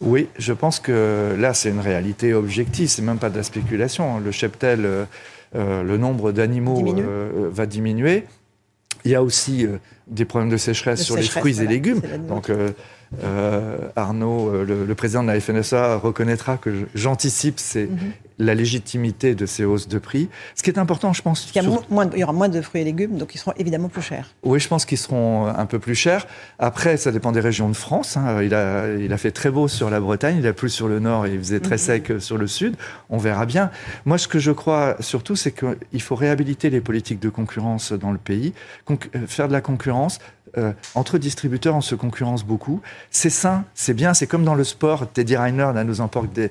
Oui, 0.00 0.28
je 0.38 0.52
pense 0.52 0.78
que 0.78 1.36
là, 1.38 1.54
c'est 1.54 1.70
une 1.70 1.80
réalité 1.80 2.32
objective. 2.32 2.88
C'est 2.88 3.02
même 3.02 3.18
pas 3.18 3.30
de 3.30 3.36
la 3.36 3.42
spéculation. 3.42 4.18
Le 4.18 4.30
cheptel, 4.30 5.06
le 5.54 5.96
nombre 5.96 6.30
d'animaux 6.30 6.94
va 7.50 7.66
diminuer. 7.66 8.24
Il 9.08 9.12
y 9.12 9.14
a 9.14 9.22
aussi 9.22 9.64
euh, 9.64 9.78
des 10.06 10.26
problèmes 10.26 10.50
de 10.50 10.58
sécheresse 10.58 10.98
De 10.98 11.04
sur 11.06 11.16
les 11.16 11.22
fruits 11.22 11.54
voilà, 11.54 11.70
et 11.70 11.72
légumes. 11.72 12.02
Donc, 12.28 12.50
euh, 12.50 12.72
euh, 13.24 13.78
Arnaud, 13.96 14.64
le, 14.64 14.84
le 14.84 14.94
président 14.94 15.22
de 15.22 15.28
la 15.28 15.40
FNSA, 15.40 15.96
reconnaîtra 15.96 16.58
que 16.58 16.68
j'anticipe 16.94 17.58
ces, 17.58 17.86
Mhm. 17.86 18.12
La 18.38 18.54
légitimité 18.54 19.34
de 19.34 19.46
ces 19.46 19.64
hausses 19.64 19.88
de 19.88 19.98
prix. 19.98 20.28
Ce 20.54 20.62
qui 20.62 20.70
est 20.70 20.78
important, 20.78 21.12
je 21.12 21.22
pense. 21.22 21.50
Il 21.54 21.62
y, 21.62 21.66
moins, 21.90 22.08
il 22.12 22.20
y 22.20 22.24
aura 22.24 22.32
moins 22.32 22.48
de 22.48 22.60
fruits 22.60 22.82
et 22.82 22.84
légumes, 22.84 23.16
donc 23.16 23.34
ils 23.34 23.38
seront 23.38 23.54
évidemment 23.56 23.88
plus 23.88 24.02
chers. 24.02 24.30
Oui, 24.42 24.60
je 24.60 24.68
pense 24.68 24.84
qu'ils 24.84 24.98
seront 24.98 25.46
un 25.46 25.66
peu 25.66 25.78
plus 25.78 25.94
chers. 25.94 26.26
Après, 26.58 26.96
ça 26.96 27.10
dépend 27.10 27.32
des 27.32 27.40
régions 27.40 27.68
de 27.68 27.76
France. 27.76 28.16
Hein. 28.16 28.42
Il, 28.42 28.54
a, 28.54 28.94
il 28.94 29.12
a 29.12 29.18
fait 29.18 29.32
très 29.32 29.50
beau 29.50 29.68
sur 29.68 29.90
la 29.90 30.00
Bretagne, 30.00 30.36
il 30.38 30.46
a 30.46 30.52
plu 30.52 30.68
sur 30.68 30.88
le 30.88 31.00
nord 31.00 31.26
et 31.26 31.34
il 31.34 31.38
faisait 31.38 31.60
très 31.60 31.76
mhm. 31.76 31.78
sec 31.78 32.12
sur 32.20 32.38
le 32.38 32.46
sud. 32.46 32.76
On 33.10 33.18
verra 33.18 33.46
bien. 33.46 33.70
Moi, 34.04 34.18
ce 34.18 34.28
que 34.28 34.38
je 34.38 34.52
crois 34.52 34.96
surtout, 35.00 35.36
c'est 35.36 35.52
qu'il 35.52 36.02
faut 36.02 36.14
réhabiliter 36.14 36.70
les 36.70 36.80
politiques 36.80 37.20
de 37.20 37.28
concurrence 37.28 37.92
dans 37.92 38.12
le 38.12 38.18
pays, 38.18 38.52
euh, 38.90 38.96
faire 39.26 39.48
de 39.48 39.52
la 39.52 39.60
concurrence 39.60 40.18
euh, 40.56 40.72
entre 40.94 41.18
distributeurs, 41.18 41.74
on 41.74 41.80
se 41.80 41.94
concurrence 41.94 42.44
beaucoup. 42.44 42.80
C'est 43.10 43.30
sain, 43.30 43.64
c'est 43.74 43.94
bien, 43.94 44.14
c'est 44.14 44.26
comme 44.26 44.44
dans 44.44 44.54
le 44.54 44.64
sport. 44.64 45.10
Teddy 45.10 45.36
Reiner 45.36 45.70
là, 45.74 45.84
nous 45.84 46.00
emporte 46.00 46.32
des, 46.32 46.50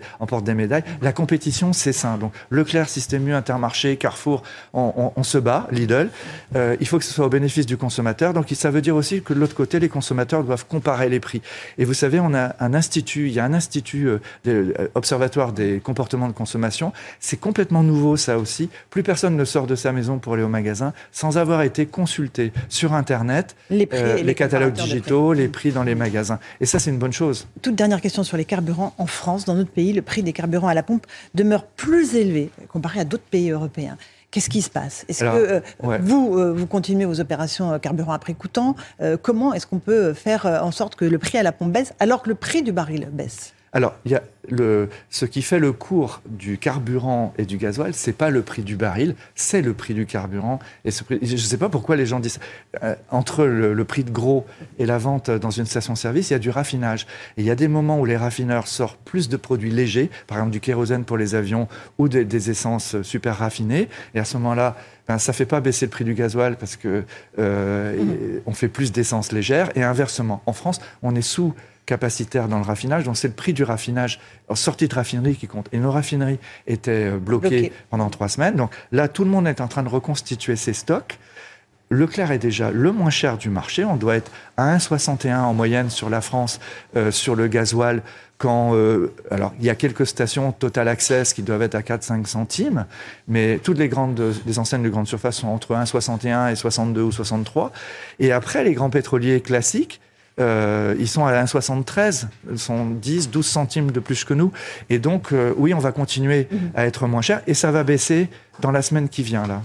médailles. 0.54 0.84
La 1.02 1.12
compétition, 1.12 1.74
c'est 1.74 1.94
sain. 1.94 2.18
Donc 2.18 2.34
Leclerc, 2.50 2.90
Système 2.90 3.28
U, 3.28 3.34
Intermarché, 3.34 3.98
Carrefour, 3.98 4.44
on, 4.74 5.24
se 5.24 5.38
bat, 5.38 5.68
Lidl. 5.72 6.10
Euh, 6.56 6.76
il 6.80 6.88
faut 6.88 6.98
que 6.98 7.06
ce 7.06 7.14
soit 7.14 7.26
au 7.26 7.30
bénéfice 7.30 7.66
du 7.66 7.78
consommateur. 7.78 8.34
Donc 8.34 8.48
ça 8.54 8.72
veut 8.72 8.82
dire 8.82 8.96
aussi 8.96 9.22
que 9.22 9.34
de 9.34 9.40
l'autre 9.40 9.56
côté, 9.56 9.80
les 9.80 9.90
consommateurs 9.90 10.44
doivent 10.44 10.66
comparer 10.66 11.10
les 11.10 11.20
prix. 11.20 11.42
Et 11.78 11.86
vous 11.86 11.94
savez, 11.94 12.20
on 12.20 12.34
a 12.34 12.56
un 12.60 12.74
institut, 12.74 13.28
il 13.28 13.34
y 13.34 13.40
a 13.40 13.46
un 13.46 13.54
institut 13.54 14.10
euh, 14.48 14.74
observatoire 14.96 15.54
des 15.54 15.80
comportements 15.80 16.28
de 16.28 16.34
consommation. 16.34 16.94
C'est 17.20 17.40
complètement 17.40 17.84
nouveau, 17.84 18.18
ça 18.18 18.38
aussi. 18.38 18.70
Plus 18.90 19.04
personne 19.04 19.36
ne 19.36 19.46
sort 19.46 19.68
de 19.68 19.76
sa 19.76 19.92
maison 19.92 20.18
pour 20.20 20.34
aller 20.34 20.44
au 20.44 20.50
magasin 20.50 20.94
sans 21.12 21.38
avoir 21.38 21.62
été 21.62 21.86
consulté 21.86 22.52
sur 22.70 22.94
Internet. 22.94 23.56
Prix 23.88 24.00
euh, 24.00 24.24
les, 24.24 24.36
catalogues 24.36 24.74
digitaux, 24.74 25.34
les 25.34 25.48
prix 25.48 25.72
dans 25.72 25.84
les 25.84 25.96
magasins. 25.96 26.40
Et 26.62 26.66
ça, 26.66 26.80
c'est 26.80 26.90
une 26.90 27.00
bonne 27.00 27.14
chose. 27.14 27.48
Toute 27.62 27.76
dernière 27.76 28.02
question 28.02 28.24
sur 28.24 28.38
les 28.38 28.46
carburants. 28.46 28.94
En 28.98 29.08
France, 29.08 29.46
dans 29.46 29.56
notre 29.56 29.72
pays, 29.72 29.94
le 29.94 30.02
prix 30.02 30.24
des 30.24 30.34
carburants 30.34 30.68
à 30.68 30.74
la 30.74 30.84
pompe 30.84 31.06
demeure 31.36 31.66
plus 31.66 32.16
élevé 32.16 32.50
comparé 32.70 33.00
à 33.00 33.04
d'autres 33.04 33.24
pays 33.30 33.50
européens. 33.50 33.98
Qu'est-ce 34.30 34.50
qui 34.50 34.62
se 34.62 34.70
passe? 34.70 35.06
Est-ce 35.08 35.24
que 35.24 35.26
euh, 35.26 35.98
vous, 36.02 36.38
euh, 36.38 36.52
vous 36.54 36.68
continuez 36.68 37.06
vos 37.06 37.20
opérations 37.20 37.80
carburant 37.80 38.12
à 38.14 38.20
prix 38.20 38.36
coûtant? 38.36 38.76
Comment 39.22 39.54
est-ce 39.54 39.66
qu'on 39.66 39.80
peut 39.80 40.14
faire 40.14 40.46
en 40.46 40.72
sorte 40.72 40.96
que 40.96 41.06
le 41.06 41.18
prix 41.18 41.38
à 41.38 41.44
la 41.44 41.52
pompe 41.52 41.72
baisse 41.72 41.94
alors 42.00 42.22
que 42.22 42.30
le 42.30 42.36
prix 42.36 42.62
du 42.62 42.72
baril 42.72 43.08
baisse? 43.12 43.54
Alors, 43.74 43.96
il 44.06 44.12
y 44.12 44.16
a 44.16 44.24
le, 44.50 44.90
ce 45.10 45.26
qui 45.26 45.42
fait 45.42 45.60
le 45.60 45.74
cours 45.74 46.22
du 46.26 46.58
carburant 46.58 47.34
et 47.38 47.46
du 47.46 47.58
gasoil, 47.58 47.94
c'est 47.94 48.14
pas 48.14 48.30
le 48.30 48.42
prix 48.42 48.62
du 48.62 48.78
baril, 48.78 49.16
c'est 49.36 49.62
le 49.62 49.74
prix 49.74 49.94
du 49.94 50.06
carburant. 50.06 50.60
Et 50.86 50.92
ce 50.92 51.04
je 51.10 51.32
ne 51.34 51.38
sais 51.38 51.58
pas 51.58 51.68
pourquoi 51.68 51.98
les 51.98 52.06
gens 52.06 52.22
disent 52.22 52.40
euh, 52.84 52.96
entre 53.12 53.46
le, 53.46 53.84
prix 53.84 54.06
de 54.06 54.12
gros 54.12 54.46
et 54.80 54.86
la 54.86 54.98
vente 54.98 55.30
dans 55.30 55.52
une 55.52 55.66
station-service, 55.66 56.30
il 56.30 56.34
y 56.34 56.36
a 56.36 56.40
du 56.40 56.50
raffinage. 56.50 57.08
Et 57.36 57.42
il 57.42 57.46
y 57.46 57.52
a 57.52 57.56
des 57.56 57.68
moments 57.68 58.00
où 58.00 58.06
les 58.06 58.16
raffineurs 58.16 58.68
sortent 58.68 59.00
plus 59.04 59.28
de 59.28 59.36
produits 59.36 59.72
légers, 59.72 60.10
par 60.28 60.38
exemple 60.38 60.54
du 60.54 60.62
kérosène 60.62 61.04
pour 61.04 61.18
les 61.18 61.36
avions 61.36 61.68
ou 61.98 62.08
des, 62.08 62.50
essences 62.50 63.02
super 63.02 63.38
raffinées. 63.38 63.90
Et 64.16 64.20
à 64.20 64.26
ce 64.26 64.38
moment-là, 64.38 64.78
ben, 65.10 65.18
ça 65.18 65.34
fait 65.34 65.46
pas 65.46 65.60
baisser 65.60 65.86
le 65.88 65.90
prix 65.90 66.06
du 66.06 66.14
gasoil 66.14 66.56
parce 66.58 66.78
que 66.78 67.04
euh, 67.40 67.96
mmh. 67.96 68.42
on 68.46 68.54
fait 68.54 68.70
plus 68.70 68.94
d'essence 68.94 69.34
légère. 69.34 69.70
Et 69.76 69.84
inversement, 69.84 70.42
en 70.46 70.54
France, 70.54 70.80
on 71.04 71.16
est 71.16 71.22
sous 71.22 71.54
capacitaire 71.88 72.48
dans 72.48 72.58
le 72.58 72.66
raffinage. 72.66 73.06
Donc 73.06 73.18
c'est 73.18 73.30
le 73.30 73.34
prix 73.34 73.54
du 73.54 73.64
raffinage 73.64 74.20
en 74.48 74.56
sortie 74.56 74.88
de 74.88 74.94
raffinerie 74.94 75.36
qui 75.36 75.48
compte. 75.48 75.68
Et 75.72 75.80
nos 75.80 75.92
raffineries 75.92 76.38
étaient 76.68 77.10
euh, 77.12 77.18
bloquées 77.18 77.72
pendant 77.90 78.12
trois 78.12 78.28
semaines. 78.28 78.56
Donc 78.56 78.72
là, 78.92 79.08
tout 79.08 79.24
le 79.24 79.32
monde 79.32 79.48
est 79.48 79.62
en 79.62 79.68
train 79.68 79.82
de 79.82 79.90
reconstituer 79.90 80.56
ses 80.56 80.74
stocks. 80.74 81.18
Leclerc 81.90 82.32
est 82.32 82.40
déjà 82.40 82.70
le 82.70 82.92
moins 82.92 83.10
cher 83.10 83.38
du 83.38 83.50
marché. 83.50 83.86
On 83.86 83.96
doit 83.96 84.18
être 84.18 84.30
à 84.58 84.78
1,61 84.78 85.40
en 85.40 85.54
moyenne 85.54 85.90
sur 85.90 86.10
la 86.10 86.20
France 86.20 86.60
euh, 86.98 87.12
sur 87.12 87.36
le 87.36 87.48
gasoil. 87.48 88.04
Quand, 88.38 88.76
euh, 88.76 89.14
alors, 89.32 89.54
il 89.58 89.66
y 89.66 89.70
a 89.70 89.76
quelques 89.76 90.06
stations 90.06 90.52
Total 90.52 90.88
Access 90.90 91.34
qui 91.34 91.42
doivent 91.42 91.62
être 91.62 91.76
à 91.76 91.82
4-5 91.82 92.26
centimes, 92.28 92.86
mais 93.28 93.58
toutes 93.64 93.80
les 93.80 93.88
grandes, 93.88 94.22
les 94.46 94.60
enseignes 94.60 94.84
de 94.84 94.90
grande 94.90 95.08
surface 95.08 95.38
sont 95.38 95.48
entre 95.48 95.74
1,61 95.74 96.52
et 96.52 96.56
62 96.56 97.02
ou 97.02 97.12
63. 97.12 97.72
Et 98.20 98.32
après, 98.34 98.64
les 98.64 98.74
grands 98.74 98.92
pétroliers 98.92 99.42
classiques, 99.42 100.02
euh, 100.40 100.96
ils 101.00 101.08
sont 101.08 101.26
à 101.26 101.34
1,73, 101.44 102.28
ils 102.52 102.60
sont 102.60 102.86
10, 102.86 103.30
12 103.30 103.46
centimes 103.46 103.92
de 103.92 104.00
plus 104.00 104.24
que 104.24 104.34
nous. 104.34 104.52
Et 104.90 105.00
donc, 105.00 105.32
euh, 105.32 105.54
oui, 105.58 105.74
on 105.74 105.80
va 105.80 105.92
continuer 105.92 106.48
mhm. 106.52 106.72
à 106.76 106.86
être 106.86 107.08
moins 107.08 107.22
cher 107.22 107.42
et 107.48 107.54
ça 107.54 107.72
va 107.72 107.84
baisser 107.84 108.30
dans 108.60 108.72
la 108.72 108.82
semaine 108.82 109.10
qui 109.10 109.24
vient, 109.24 109.46
là. 109.48 109.62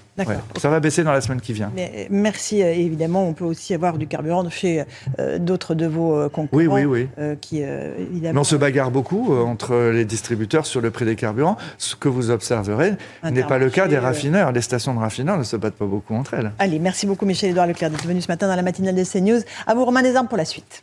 Ça 0.56 0.70
va 0.70 0.80
baisser 0.80 1.04
dans 1.04 1.12
la 1.12 1.20
semaine 1.20 1.40
qui 1.40 1.52
vient. 1.52 1.70
Mais, 1.74 2.06
merci, 2.10 2.60
évidemment. 2.60 3.26
On 3.26 3.32
peut 3.32 3.44
aussi 3.44 3.74
avoir 3.74 3.98
du 3.98 4.06
carburant 4.06 4.48
chez 4.50 4.84
euh, 5.18 5.38
d'autres 5.38 5.74
de 5.74 5.86
vos 5.86 6.28
concurrents. 6.28 6.74
Oui, 6.74 6.84
oui, 6.84 7.08
oui. 7.18 7.36
qui, 7.40 7.60
évidemment... 7.60 8.34
Mais 8.34 8.40
on 8.40 8.44
se 8.44 8.56
bagarre 8.56 8.90
beaucoup 8.90 9.34
entre 9.34 9.90
les 9.92 10.04
distributeurs 10.04 10.66
sur 10.66 10.80
le 10.80 10.90
prix 10.90 11.04
des 11.04 11.16
carburants. 11.16 11.56
Ce 11.78 11.96
que 11.96 12.08
vous 12.08 12.30
observerez 12.30 12.92
n'est 13.30 13.44
pas 13.44 13.58
le 13.58 13.70
cas 13.70 13.88
des 13.88 13.98
raffineurs. 13.98 14.52
Les 14.52 14.62
stations 14.62 14.94
de 14.94 15.00
raffineurs 15.00 15.38
ne 15.38 15.44
se 15.44 15.56
battent 15.56 15.74
pas 15.74 15.86
beaucoup 15.86 16.14
entre 16.14 16.34
elles. 16.34 16.52
Allez, 16.58 16.78
merci 16.78 17.06
beaucoup, 17.06 17.26
Michel-Édouard 17.26 17.66
Leclerc, 17.66 17.90
d'être 17.90 18.06
venu 18.06 18.20
ce 18.20 18.28
matin 18.28 18.48
dans 18.48 18.56
la 18.56 18.62
matinale 18.62 18.94
des 18.94 19.04
CNews. 19.04 19.40
À 19.66 19.74
vous, 19.74 19.84
Romain 19.84 20.02
Desarmes, 20.02 20.28
pour 20.28 20.38
la 20.38 20.44
suite. 20.44 20.82